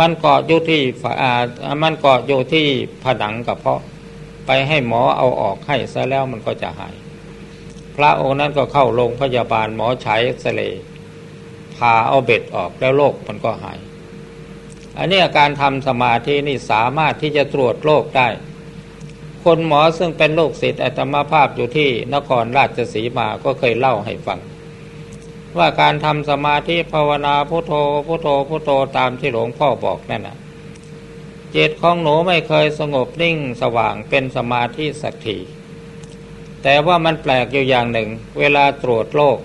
[0.00, 0.80] มันเกาะอยู่ที่
[1.22, 1.32] อ่า
[1.82, 2.66] มันเกาะอยู่ที่
[3.04, 3.80] ผนังกับเพาะ
[4.46, 6.94] ไปให้หมอเอาออกให้ซะแล้วมันก็จะหาย
[7.96, 10.82] พระองค์นั้นก็เข้าโรงพยาบาลหมอใช้เอ็กซเรย์
[11.76, 13.78] พาเอาเบ็ดออกแล้วโรคมันก็หาย
[14.98, 18.28] อันนี้การทำสมาธินี่สามารถที่จะตรวจโรคได้
[19.44, 24.40] คนหมอซึ่งเป็นโรคศิษย์อัตมาภาพอยู่ที่นครราชสีมาก็เคยเล่าให้ฟัง
[25.58, 27.72] ว่าการทำสมาธิภาวนาพุโทโธ
[28.06, 30.36] พุโทโธพุโทโธตามที่หลวงพ่อบอกนั่นนะ
[31.56, 35.38] จิตของหนูไม่เคยสงบนิ่งสว่างเป็นสมาธิสักที
[36.62, 39.38] แต่ว่ามันแปลกอยู่อย่างหนึ่ง เวลาตรวจโรค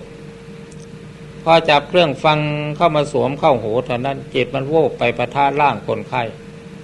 [1.44, 2.38] พอจับเครื่องฟัง
[2.76, 6.22] เข้ามาสวมเข้าหูเท่านั้นจิตมันโวบไปประท่าร่างคนไข้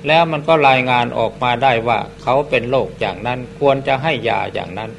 [0.07, 4.91] แล้วมันก็รายงานออกมาได้ว่าเขาเป็นโรคอย่างนั้นควรจะให้ยาอย่างนั้น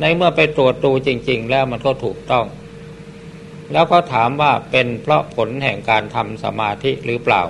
[0.00, 2.46] ในเมื่อไปตรวจดูจริง ๆ แล้วมันก็ถูกต้อง
[3.72, 7.42] แล้วก็ถามว่าเป็นเพราะผลแห่งการทำสมาธิหรือเปล่า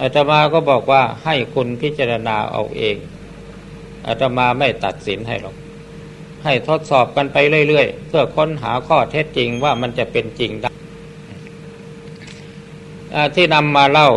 [0.00, 2.96] อาตมาก็บอกว่าให้คุณพิจารณาเอาเอง
[4.06, 5.56] อาตมาไม่ตัดสินให้หรอก
[6.44, 7.36] ให้ทดสอบกันไป
[7.68, 10.70] เรื่อยๆ เพื่อค้นหาข้อเท็จจริงว่ามันจะเป็นจริงได้
[13.34, 14.10] ที่นำมาเล่า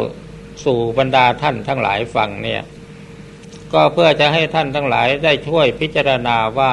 [0.65, 2.63] สู่บรรดาท่านทั้งหลายฟังเนี่ย
[3.73, 6.71] ก็เพื่อจะให้ท่านทั้งหลายได้ช่วยพิจารณาว่า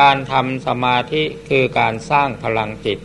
[0.00, 2.98] การทำสมาธิคือการสร้างพลังจิต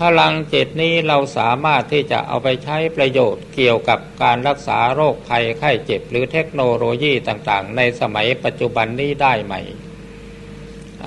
[0.00, 9.54] พลังจิตนี้เราสามารถที่จะเอาไปใช้ประโยชน์เกี่ยวกับการรักษาโรคภัยไข้เจ็บ หรือเทคโนโลยีต่างๆ ในสมัยปัจจุบันนี้ได้ไหม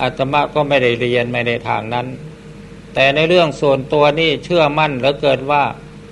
[0.00, 2.06] อาตมาก็ไม่ได้เรียนไม่ในทางนั้น
[2.94, 5.64] แต่ในเรื่องส่วนตัวนี่เชื่อมั่นเหลือเกินว่า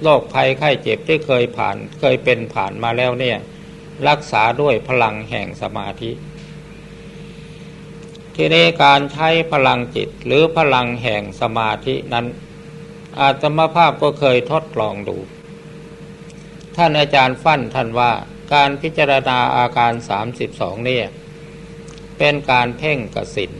[0.03, 3.39] โรคภัยไข้เจ็บที่เคยผ่านเคยเป็นผ่านมาแล้วเนี่ย
[4.09, 6.11] รักษาด้วยพลังแห่งสมาธิ
[8.41, 12.27] ทีนี้การใช้พลังจิตหรือพลังแห่งสมาธินั้น
[13.21, 15.17] อาตมาภาพก็เคยทดลองดู
[16.77, 18.13] ท่านอาจารย์ฟั่นท่านว่า
[18.55, 19.93] การพิจารณาอาการ
[20.39, 21.07] 32 เนี่ย
[22.19, 23.53] เป็นการเพ่งกสิน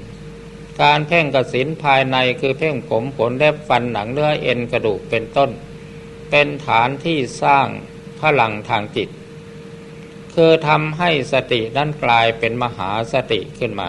[0.83, 5.51] การเพ่งกสินภายในคือเพ่งผมขนเล็บฟันหนังเนื้อเอ็นกระดูกเป็นต้น
[6.31, 7.67] เป็นฐานที่สร้าง
[8.21, 9.09] พลังทางจิต
[10.35, 13.85] คือทำให้สตินั้นกลายเป็นมหาสติขึ้นม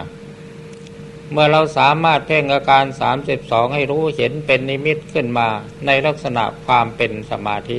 [1.32, 2.84] เมื่อเราสามารถเพ่งอาการ
[3.30, 5.48] 32 ให้รู้เห็นเป็นนิมิตขึ้นมา
[5.86, 7.78] ในลักษณะความเป็นสมาธิ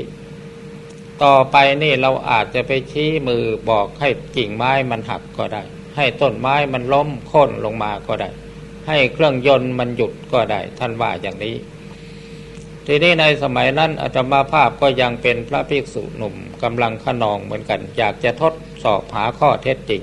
[1.23, 5.63] ต่อไปนี่เราอาจจะไปชี้มือบอกให้กิ่งไม้มันหักก็ได้
[5.97, 8.29] ให้ต้นไม้มันล้มโค่นลงมาก็ได้
[8.87, 11.55] ให้เครื่องยนต์มันหยุดก็ได้ ท่านว่าอย่างนี้
[12.85, 20.01] ทีนี้ในสมัยนั้นอาตมาภาพก็ยังเป็นพระภิกษุหนุ่มกำลังขนองเหมือนกัน อยากจะทดสอบหาข้อเท็จจริง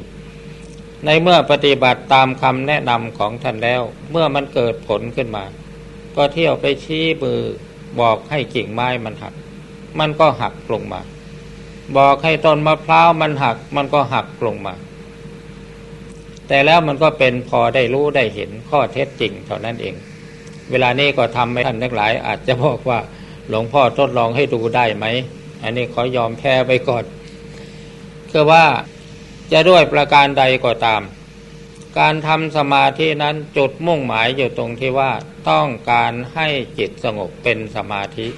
[1.04, 5.44] ในเมื่อปฏิบัติตามคำแนะนำของท่านแล้ว เมื่อมันเกิดผลขึ้นมา
[6.16, 7.40] ก็เที่ยวไปชี้มือ
[8.00, 9.34] บอกให้กิ่งไม้มันหัก
[9.98, 11.00] มันก็หักลงมา
[11.96, 14.74] บอกให้ต้นมะพร้าวมันหัก มันก็หักลงมา
[16.48, 19.94] แต่แล้วมันก็เป็นพอได้รู้ได้เห็นข้อเท็จจริงเท่านั้นเอง
[20.70, 22.98] เวลานี้ก็ทำให้ท่านทั้งหลาย อาจจะบอกว่า
[23.48, 25.06] หลวงพ่อทดลองให้ดูได้ไหม
[25.62, 27.04] อันนี้ขอยอมแพ้ไปก่อน
[28.30, 28.64] คือว่า
[29.52, 31.02] จะด้วยประการใดก็ตาม
[31.98, 35.12] การทำสมาธินั้นจุดมุ่งหมายอยู่ตรงที่ว่า
[35.50, 38.28] ต้องการให้จิตสงบเป็นสมาธิ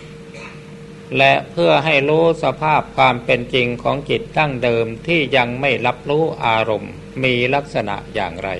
[1.18, 6.92] และเพื่อให้รู้สภาพความเป็นจริงของจิตตั้งเดิมที่ยังไม่รับรู้อารมณ์
[7.24, 8.50] มีลักษณะอย่างไร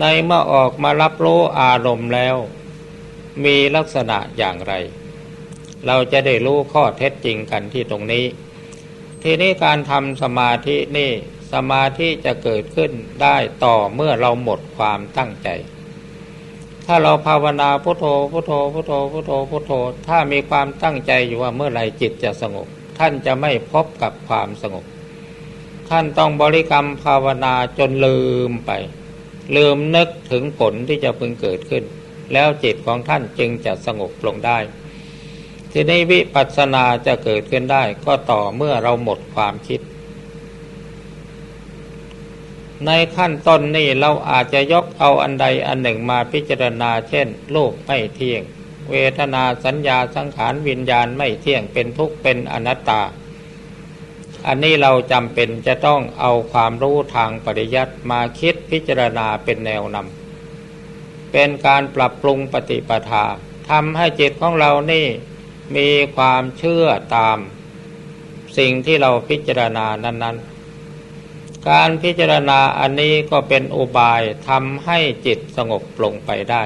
[0.00, 2.36] ในเมื่อออกมารับรู้อารมณ์แล้ว
[3.44, 4.74] มีลักษณะอย่างไร
[5.86, 8.24] เราจะได้รู้ข้อเท็จจริงกันที่ตรงนี้
[9.22, 11.10] ทีนี้การทำสมาธินี่
[11.52, 12.90] สมาธิจะเกิดขึ้น
[13.22, 15.48] ได้ต่อเมื่อเราหมดความตั้งใจ
[16.86, 19.72] ถ้าเราภาวนาพุทโธพุทโธพุทโธพุทโธพุทโธ
[20.08, 22.66] ถ้ามีความตั้งใจอยู่ว่าเมื่อไรจิตจะสงบ
[22.98, 24.84] ท่านจะไม่พบกับความสงบ
[25.90, 28.18] ท่านต้องบริกรรมภาวนาจนลื
[28.48, 28.70] มไป
[29.56, 31.84] ลืมนึกถึงผลที่จะพึงเกิดขึ้น
[32.32, 34.58] แล้วจิตของท่านจึงจะสงบลงได้
[35.72, 39.80] ทีนี้วิปัสสนาจะเกิดขึ้นได้ ก็ต่อเมื่อเราหมดความคิด
[42.86, 48.42] ในขั้นต้นนี้เราอาจจะยกเอาอันใดอันหนึ่งมาพิจารณา เช่นโลกไม่เที่ยง
[48.90, 53.02] เวทนาสัญญาสังขารวิญญาณไม่เที่ยงเป็นทุกข์เป็นอนัตตา
[54.46, 63.24] อันนี้เราจำเป็นจะต้องเอาความรู้ทางปริยัติมาคิดพิจารณาเป็นแนวนำเป็นการปรับปรุงปฏิปทา
[63.70, 65.06] ทำให้จิตของเรานี่
[65.76, 67.38] มีความเชื่อตาม
[68.58, 76.62] สิ่งที่เราพิจารณานั้น ๆ การพิจารณาอันนี้ก็เป็นอุบายทำให้จิตสงบลงไปได้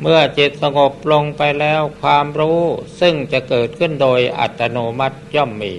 [0.00, 2.60] เมื่อจิตสงบลงไปแล้วความรู้
[3.00, 5.72] ซึ่งจะเกิดขึ้นโดยอัตโนมัติย่อมมี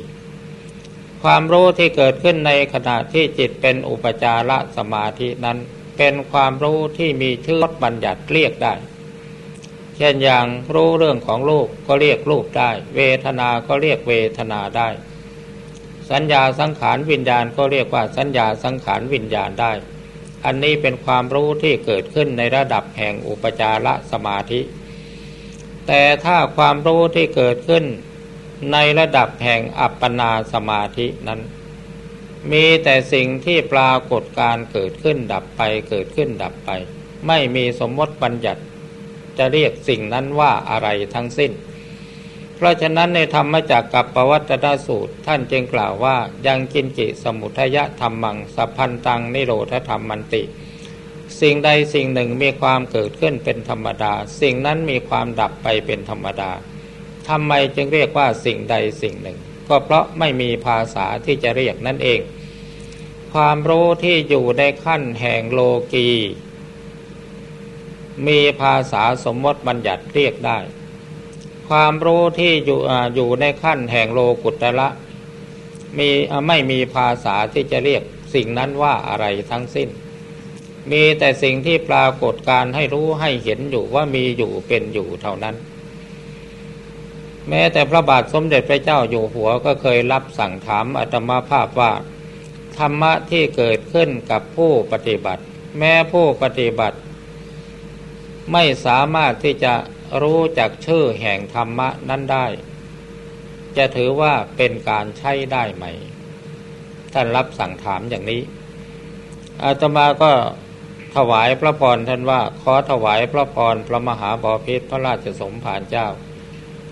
[1.23, 5.57] ความรู้ที่เกิดขึ้นในขณะที่จิตเป็นอุปจารสมาธินั้น
[5.97, 8.73] เป็นความรู้ที่มีชื่อบัญญัติเรียกได้
[9.97, 10.45] เช่นอย่าง
[10.75, 14.89] รู้เรื่องของรูปก็เรียกรูปได้ เวทนา ก็เรียกเวทนาได้
[16.11, 19.71] สัญญาสังขารวิญญาณก็เรียกว่าสัญญาสังขารวิญญาณได้
[20.45, 24.61] อันนี้เป็นความรู้ที่เกิดขึ้นในระดับแห่งอุปจารสมาธิ
[25.87, 27.85] แต่ถ้าความรู้ที่เกิดขึ้น
[28.73, 31.41] ในระดับแห่งอัปปนาสมาธินั้น
[32.51, 36.69] มีแต่สิ่งที่ปรากฏการเกิดขึ้นดับไปเกิดขึ้นดับไป
[37.27, 38.61] ไม่มีสมมติบัญญัติ
[39.37, 41.51] จะเรียกสิ่งนั้นว่าอะไรทั้งสิ้น
[42.55, 46.15] เพราะฉะนั้นในธรรมจักกับปวัตตาสูตร ท่านจึงกล่าวว่า
[46.47, 50.43] ยังกินจิสมุทยะธรรมังสัพพันตังนิโรธธรรมมันติ
[51.39, 56.51] สิ่งใดสิ่งหนึ่งมีความเกิดขึ้นเป็นธรรมดา สิ่งนั้นมีความดับไปเป็นธรรมดา
[57.27, 59.37] ทำไมจึงเรียกว่าสิ่งใดสิ่งหนึ่ง
[59.69, 62.19] ก็เพราะไม่มีภาษาที่จะเรียกนั่นเอง
[63.33, 65.59] ความรู้ที่อยู่ในขั้นแห่งโล
[65.93, 66.09] กี
[68.27, 70.57] มีภาษาสมมติบัญญัติเรียกได้
[71.69, 72.79] ความรู้ที่อยู่
[73.15, 74.87] อยู่ในขั้นแห่งโลกุตระ
[75.97, 76.09] มี
[76.47, 78.03] ไม่มีภาษาที่จะเรียก
[78.33, 79.89] สิ่งนั้นว่าอะไรทั้งสิ้น
[80.91, 85.55] มีแต่สิ่งที่ปรากฏการให้รู้ให้เห็นอยู่ว่ามีอยู่เป็นอยู่เท่านั้น
[87.49, 91.91] แม้แต่พระบาทสมเด็จพระเจ้าอยู่หัวก็เคยรับสั่งถามอาตมาภาพว่า
[92.77, 95.43] ธรรมะที่เกิดขึ้นกับผู้ปฏิบัติ
[95.79, 96.97] แม้ผู้ปฏิบัติ
[98.53, 99.73] ไม่สามารถที่จะ
[100.21, 102.45] รู้จักชื่อแห่งธรรมะนั้นได้
[103.77, 105.85] จะถือว่าเป็นการใช้ได้ไหม
[107.13, 108.41] ท่านรับสั่งถามอย่างนี้
[109.63, 110.31] อาตมาก็
[111.15, 116.07] ถวายพระพรท่านว่า ขอถวายพระพรพระมหาบอพิษพระราชสมภารเจ้า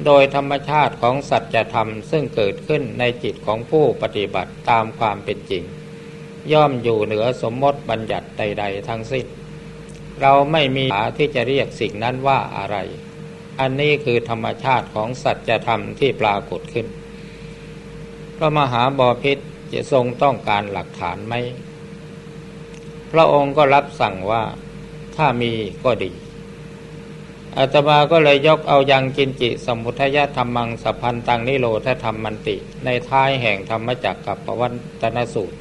[0.05, 5.63] โดยธรรมชาติของสัจธรรมซึ่งเกิดขึ้นในจิตของผู้ปฏิบัติตามความเป็นจริง
[6.53, 9.25] ย่อมอยู่เหนือสมมติบัญญัติใด ๆ ทั้งสิ้น
[10.21, 12.77] เราไม่มีหาที่จะเรียกสิ่งนั้นว่าอะไร
[13.59, 16.87] อันนี้คือธรรมชาติของสัจธรรมที่ปรากฏขึ้น
[18.37, 19.37] พระมหาบอพิษ
[19.73, 21.33] จะทรงต้องการหลักฐานไหม
[23.11, 24.43] พระองค์ก็รับสั่งว่า
[25.15, 25.51] ถ้ามี
[25.83, 26.11] ก็ดี
[27.57, 32.55] อาตมาก็เลยยกเอายังกินจิสมุทยธรรมังสัพพันตังนิโรธธรรมมันติ
[32.85, 34.67] ในท้ายแห่งธรรมจักกับปวั
[35.01, 35.57] ตนสูตร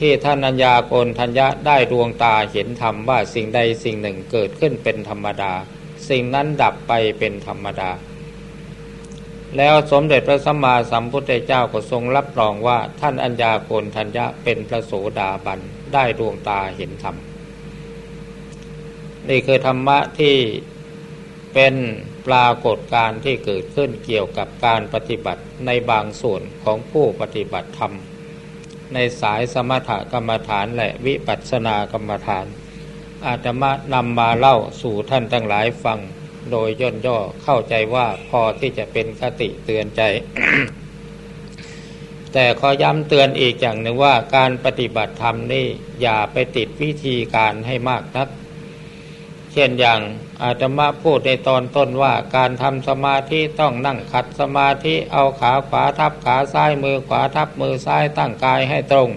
[0.06, 5.52] ี่ท่านัญญาโกนทัญญะได้ดวงตาเห็นธรรมว่าสิ่งใดสิ่งหนึ่งเกิดขึ้นเป็นธรรมดา
[6.08, 7.90] สิ่งนั้นดับไปเป็นธรรมดา
[9.56, 15.60] แล้วสมเด็จพระสัมมาสัมพุทธเจ้าก็ทรงรับรองว่าท่านอัญญาโกนทัญญะเป็นพระโสดาบัน
[15.92, 17.16] ได้ดวงตาเห็นธรรม
[19.28, 20.36] นี่คือธรรมะที่
[21.54, 21.74] เป็น
[22.26, 27.92] ปรากฏการที่เกิดขึ้นเกี่ยวกับการปฏิบัติในบางส่วนของผู้ปฏิบัติธรรม
[28.94, 32.46] ในสายสมถกรรมฐานและวิปัสสนากรรมฐาน
[33.26, 35.98] อาตมานำมาเล่าสู่ท่านทั้งหลายฟัง
[36.50, 40.02] โดยย่นย่อเข้าใจว่าพอที่จะเป็นคติเตือนใจ
[42.32, 45.66] แต่ขอย้ำเตือนอีกอย่างหนึ่งว่าการปฏิบัติธรรมนี่
[46.02, 48.28] อย่าไปติดวิธีการให้มากนัก
[49.52, 50.00] เช่นอย่าง
[50.42, 59.08] อาตมาพูดในตอนต้นว่าการทำสมาธิต้องนั่งขัดสมาธิเอาขาขวาทับขาซ้ายมือขวาทับมือซ้ายตั้งกายให้ตรง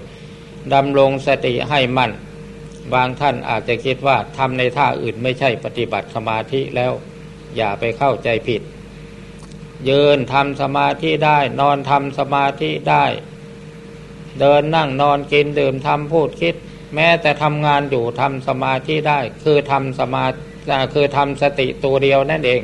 [0.74, 2.12] ดำรงสติให้มั่น
[2.94, 6.92] บางท่านอาจจะคิดว่าทำในท่าอื่นไม่ใช่ปฏิบัติสมาธิแล้ว
[7.56, 8.62] อย่าไปเข้าใจผิด
[9.90, 13.06] ยืนทำสมาธิได้ นอนทำสมาธิได้
[14.40, 16.56] เดินนั่งนอนกินดื่มทำพูดคิด
[16.96, 20.26] แม้แต่ทำงานอยู่ทำสมาธิได้ คือทำสมา
[20.94, 22.62] คือทำสติตัวเดียวนั่นเอง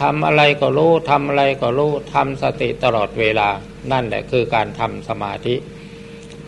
[0.00, 3.48] ทำอะไรก็รู้ทำอะไรก็รู้ทำสติตลอดเวลา
[3.92, 5.54] นั่นแหละคือการทำสมาธิ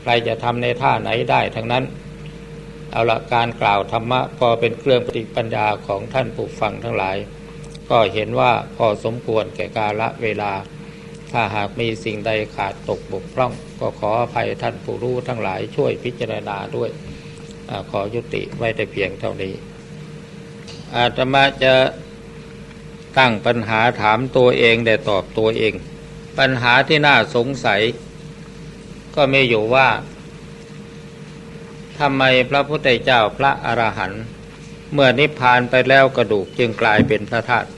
[0.02, 1.84] ใครจะทำในท่าไหนได้ทั้งนั้น
[2.92, 7.16] เอาละการกล่าวธรรมะพอเป็นเครื่องปฏิปัญญาของท่านผู้ฟังทั้งหลาย
[7.90, 10.52] ก็เห็นว่าพอสมควรแก่กาละเวลา
[11.32, 16.90] ถ้าหากมีสิ่งใดขาดตกบกพร่อง ก็ขออภัยท่านผู้รู้ทั้งหลายช่วยพิจารณาด้วย
[17.70, 19.54] อขอยุติไว้แต่เพียงเท่านี้
[20.96, 21.74] อาตมาจะ
[23.18, 25.74] ตั้งปัญหาถามตัวเองแต่ตอบตัวเอง
[26.38, 27.80] ปัญหาที่น่าสงสัย
[29.16, 29.88] ก็มีอยู่ว่า
[31.98, 34.22] ทำไมพระพุทธเจ้าพระอรหันต์
[34.92, 37.68] เมื่อนิพพานไปแล้วกระดูกจึงกลายเป็นพระธาตุ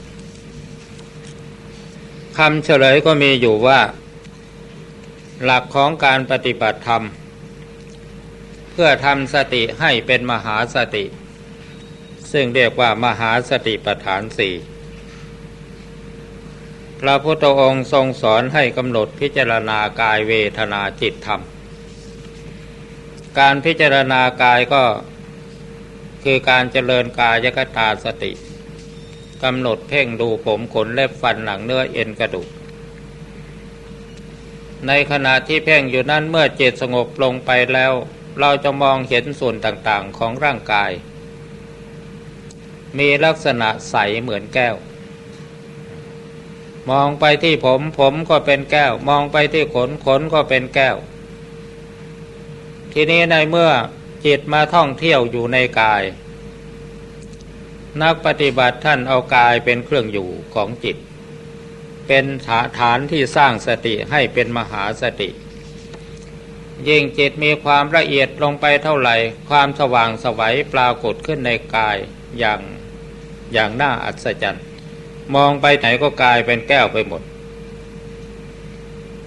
[2.38, 3.80] คำเฉลยก็มีอยู่ว่า
[5.44, 7.02] หลักของการปฏิบัติธรรม
[8.72, 11.04] เพื่อทำสติให้เป็นมหาสติ
[12.32, 14.54] ซึ่งเรียกว่ามหาสติปัฏฐานสี่
[17.00, 21.40] พระพุทธองค์ทรงสอนให้กำหนดพิจารณากายเวทนาจิตธรรม
[23.38, 24.84] การพิจารณากายก็
[26.24, 28.32] คือการเจริญกายกตาสติ
[29.42, 32.48] กำหนดเพ่งดูผมขนเล็บฟันหนังเนื้อเอ็นกระดูก
[34.86, 37.92] ในขณะที่เพ่งอยู่นั้นเมื่อจิตสงบลงไปแล้ว
[38.40, 40.90] เราจะมองเห็นส่วนต่างๆของร่างกาย
[42.98, 44.76] มีลักษณะใสเหมือนแก้ว
[46.90, 50.96] มองไปที่ผมผมก็เป็นแก้ว มองไปที่ขนขนก็เป็นแก้ว
[52.92, 53.70] ทีนี้ในเมื่อ
[54.26, 56.02] จิตมาท่องเที่ยวอยู่ในกาย
[58.02, 60.96] นักปฏิบัติท่านเอากายเป็นเครื่องอยู่ของจิต
[62.06, 62.24] เป็น
[62.78, 65.28] ฐานที่สร้างสติให้เป็นมหาสติ
[66.88, 69.16] ยิ่งจิตมีความละเอียดลงไปเท่าไหร่
[69.48, 71.96] ความสว่างสวัยปรากฏขึ้นในกาย
[72.38, 72.60] อย่าง
[73.52, 74.64] อย่างน่าอัศจรรย์
[75.34, 77.22] มองไปไหนก็กลายเป็นแก้วไปหมด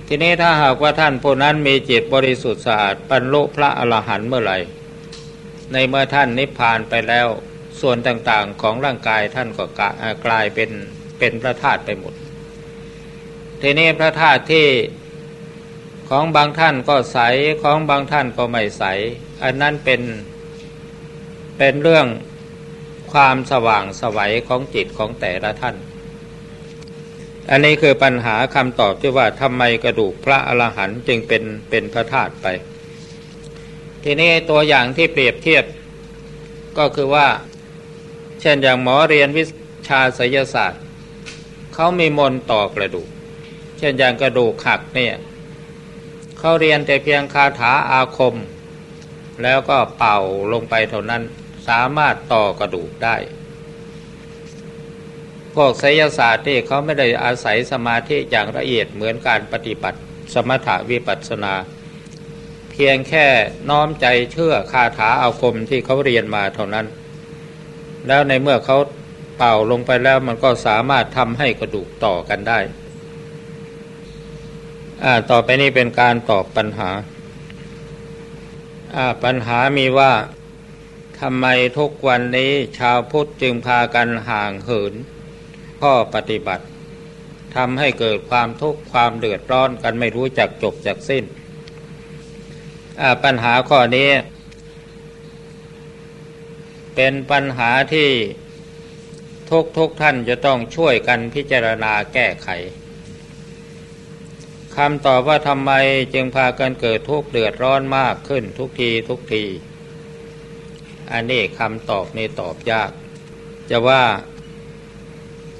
[0.08, 4.58] ทีนี้ถ้าหากว่าท่านผู้นั้นมีจิตบริสุทธิ์สะอาดบรรลุพระอรหันต์เมื่อไหร่
[5.72, 7.28] ในเมื่อท่านนิพพานไปแล้ว
[7.82, 9.66] ส่วนต่างๆของร่างกายท่านก็
[10.26, 10.70] กลายเป็น
[11.20, 12.14] เป็นพระธาตุไปหมด
[13.62, 14.68] ทีนี้พระธาตุที่
[16.10, 17.20] ของบางท่านก็ใส
[17.64, 18.84] ของบางท่านก็ไม่ใส
[19.44, 20.02] อันนั้นเป็น
[21.58, 22.08] เป็นเรื่อง
[23.14, 25.76] ความสว่างสวัยของจิตของแต่ละท่าน
[27.50, 32.48] อันนี้คือปัญหาคำตอบที่ว่าทำไมกระดูกพระอรหันต์จึงเป็นเป็นพระธาตุไป
[34.04, 35.66] ทีนี้ตัวอย่างที่เปรียบเทียบ
[36.78, 37.28] ก็คือว่า
[38.42, 39.44] เช่นอย่างหมอเรียนวิ
[39.88, 40.82] ชาศิลศาสตร์
[41.74, 43.08] เขามีมนต่อกระดูก
[43.78, 45.16] เช่นอย่างกระดูกหักเนี่ย
[46.40, 48.36] เขาเรียนแต่เพียงคาถาอาคม
[49.44, 50.20] แล้วก็เป่า
[50.52, 51.24] ลงไปเท่านั้น
[51.68, 53.16] สามารถต่อกระดูกได้
[55.56, 60.00] พวกไสยศาสตร์ที่เขาไม่ได้อาศัยสมาธิอย่างละเอียดเหมือนการปฏิบัติ
[60.34, 61.54] สมถวิปัสสนา
[62.72, 63.26] เพียงแค่
[63.70, 66.86] น้อมใจเชื่อคาถาอาคมที่เขาเรียนมาเท่านั้น
[68.08, 68.78] แล้วในเมื่อเขา
[69.38, 72.60] เป่าลงไปแล้วมันก็สามารถทำให้กระดูกต่อกันได้
[75.32, 76.90] ต่อไปนี้เป็นการตอบปัญหา
[79.24, 80.12] ปัญหามีว่า
[81.20, 81.46] ทำไม
[81.78, 84.94] ทุกวันนี้ชาวพุทธจึงพากันห่างเหิน
[85.82, 86.66] ข้อปฏิบัติ
[87.56, 91.24] ทำให้เกิดความทุกข์ความเดือดร้อนกันไม่รู้จักจบจากสิ้น
[93.24, 94.10] ปัญหาข้อนี้
[96.96, 98.12] เป็นปัญหาที่
[99.50, 102.50] ทุกทุกท่านจะต้องช่วยกันพิจารณาแก้ไข
[104.76, 105.72] คำตอบว่าทำไม
[106.14, 109.44] จึงพากันเกิดทุกข์เดือดร้อนมากขึ้นทุกทีทุกที
[111.12, 112.92] อันนี้คำตอบในตอบยาก
[113.70, 114.04] จะว่า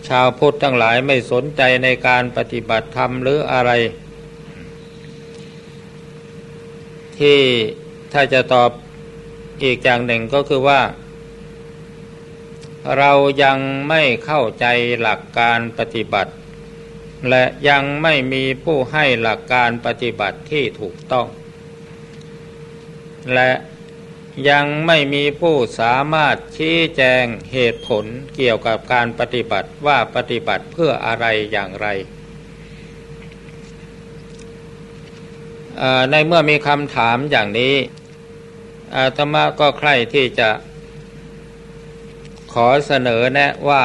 [0.08, 3.72] ชาวพุทธทั้งหลายไม่สนใจในการปฏิบัติธรรมหรืออะไร
[7.18, 7.40] ที่
[8.14, 8.70] ถ้าจะตอบ
[9.64, 10.82] อีกอย่างหนึ่งก็คือว่า
[12.98, 13.12] เรา
[13.44, 13.58] ยัง
[13.90, 14.66] ไม่เข้าใจ
[15.02, 16.32] หลักการปฏิบัติ
[17.30, 21.28] และยังไม่มีผู้ให้หลักการปฏิบัติที่ถูกต้อง
[23.34, 23.52] และ
[24.50, 27.24] ยังไม่มีผู้สามารถชี้แจง
[27.54, 28.06] เหตุผล
[28.36, 31.88] เกี่ยวกับการปฏิบัติว่าปฏิบัติเพื่ออะไรอย่างไร
[36.12, 37.76] ในเมื่อมีคำถามอย่างนี้
[38.96, 40.50] อาตมาก็ใคร่ที่จะ
[42.54, 43.84] ขอเสนอแนะว่า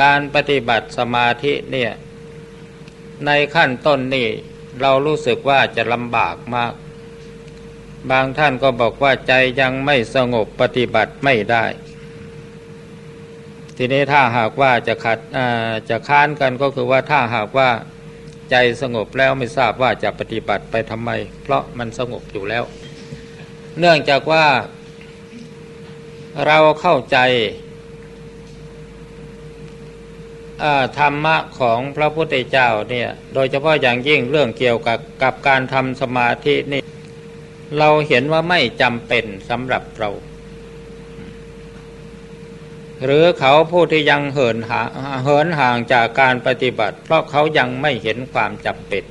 [0.00, 1.92] การปฏิบัติสมาธิเนี่ย
[3.26, 4.28] ในขั้นต้นนี่
[4.80, 6.72] เรารู้สึกว่าจะลำบากมาก
[8.10, 11.64] บางท่านก็บอกว่าใจยังไม่สงบปฏิบัติไม่ได้
[13.76, 15.18] ทีนี้ถ้าหากว่าจะขัด
[15.90, 17.70] จะค้านกันก็คือว่าถ้าหากว่า
[18.50, 21.10] ใจสงบแล้วไม่ทราบว่าจะปฏิบัติไปทำไม
[21.42, 22.64] เพราะมันสงบอยู่แล้ว
[23.78, 24.46] เนื่องจากว่า
[26.46, 27.18] เราเข้าใจ
[30.98, 36.80] ธรรมะของพระพุทธเจ้าเนี่ย โดยเฉพาะอย่างยิ่งเรื่องเกี่ยวกับกับการทำสมาธินี่
[37.78, 40.10] เราเห็นว่าไม่จำเป็นสำหรับเรา
[43.04, 44.80] หรือเขาผู้ที่ยังเหินหา
[45.24, 49.04] เหินห่างจากการปฏิบัติ เพราะเขายังไม่เห็นความจำเป็น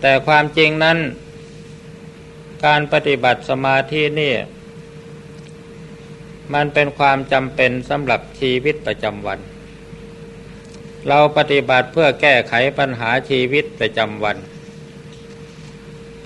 [0.00, 0.98] แต่ความจริงนั้น
[2.66, 4.34] การปฏิบัติสมาธินี่
[6.54, 9.38] มันเป็นความจำเป็นสำหรับชีวิตประจำวัน
[11.08, 14.36] เราปฏิบัติเพื่อแก้ไขปัญหาชีวิตประจำวัน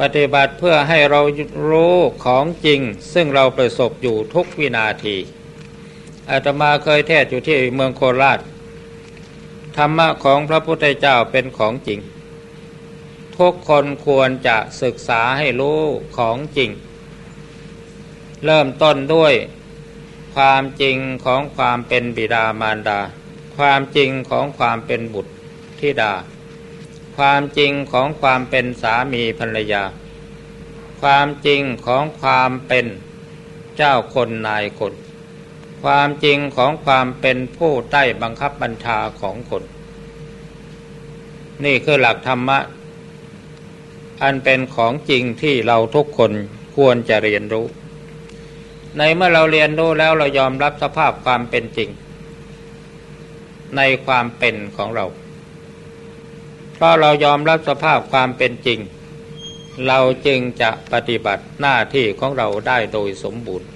[0.01, 1.21] ปฏิบัติเพื่อให้เรา
[1.69, 2.81] รู้ของจริง
[3.13, 5.17] ซึ่งเราประสบอยู่ทุกวินาที
[6.31, 8.41] อาตมาเคยเทศอยู่ที่เมืองโคราช
[9.77, 12.01] ธรรมะของพระพุทธเจ้าเป็นของจริง
[13.39, 15.81] ทุกคนควรจะศึกษาให้รู้
[16.17, 16.71] ของจริง
[18.45, 19.35] เริ่มต้นด้วย
[20.35, 23.01] ความจริงของความเป็นบิดามารดา
[23.57, 25.33] ความจริงของความเป็นบุตร
[25.81, 26.13] ธิดา
[27.17, 29.83] ความจริงของความเป็นสามีภรรยา
[31.01, 32.87] ความจริงของความเป็น
[33.77, 34.95] เจ้าคนนายคน
[35.83, 39.63] ความจริงของความเป็นผู้ใต้บังคับบัญชาของคน
[41.65, 42.59] นี่คือหลักธรรมะ
[44.23, 46.33] อันเป็นของจริงที่เราทุกคน
[46.77, 47.67] ควรจะเรียนรู้
[48.99, 51.89] ในเมื่อเราเรียนรู้แล้วเรายอมรับสภาพความเป็นจริง
[53.77, 55.07] ในความเป็นของเรา
[56.83, 58.79] ราะเรายอมรับสภาพความเป็นจริง
[59.87, 63.69] เราจึงจะปฏิบัติหน้าที่ของเราได้โดยสมบูรณ์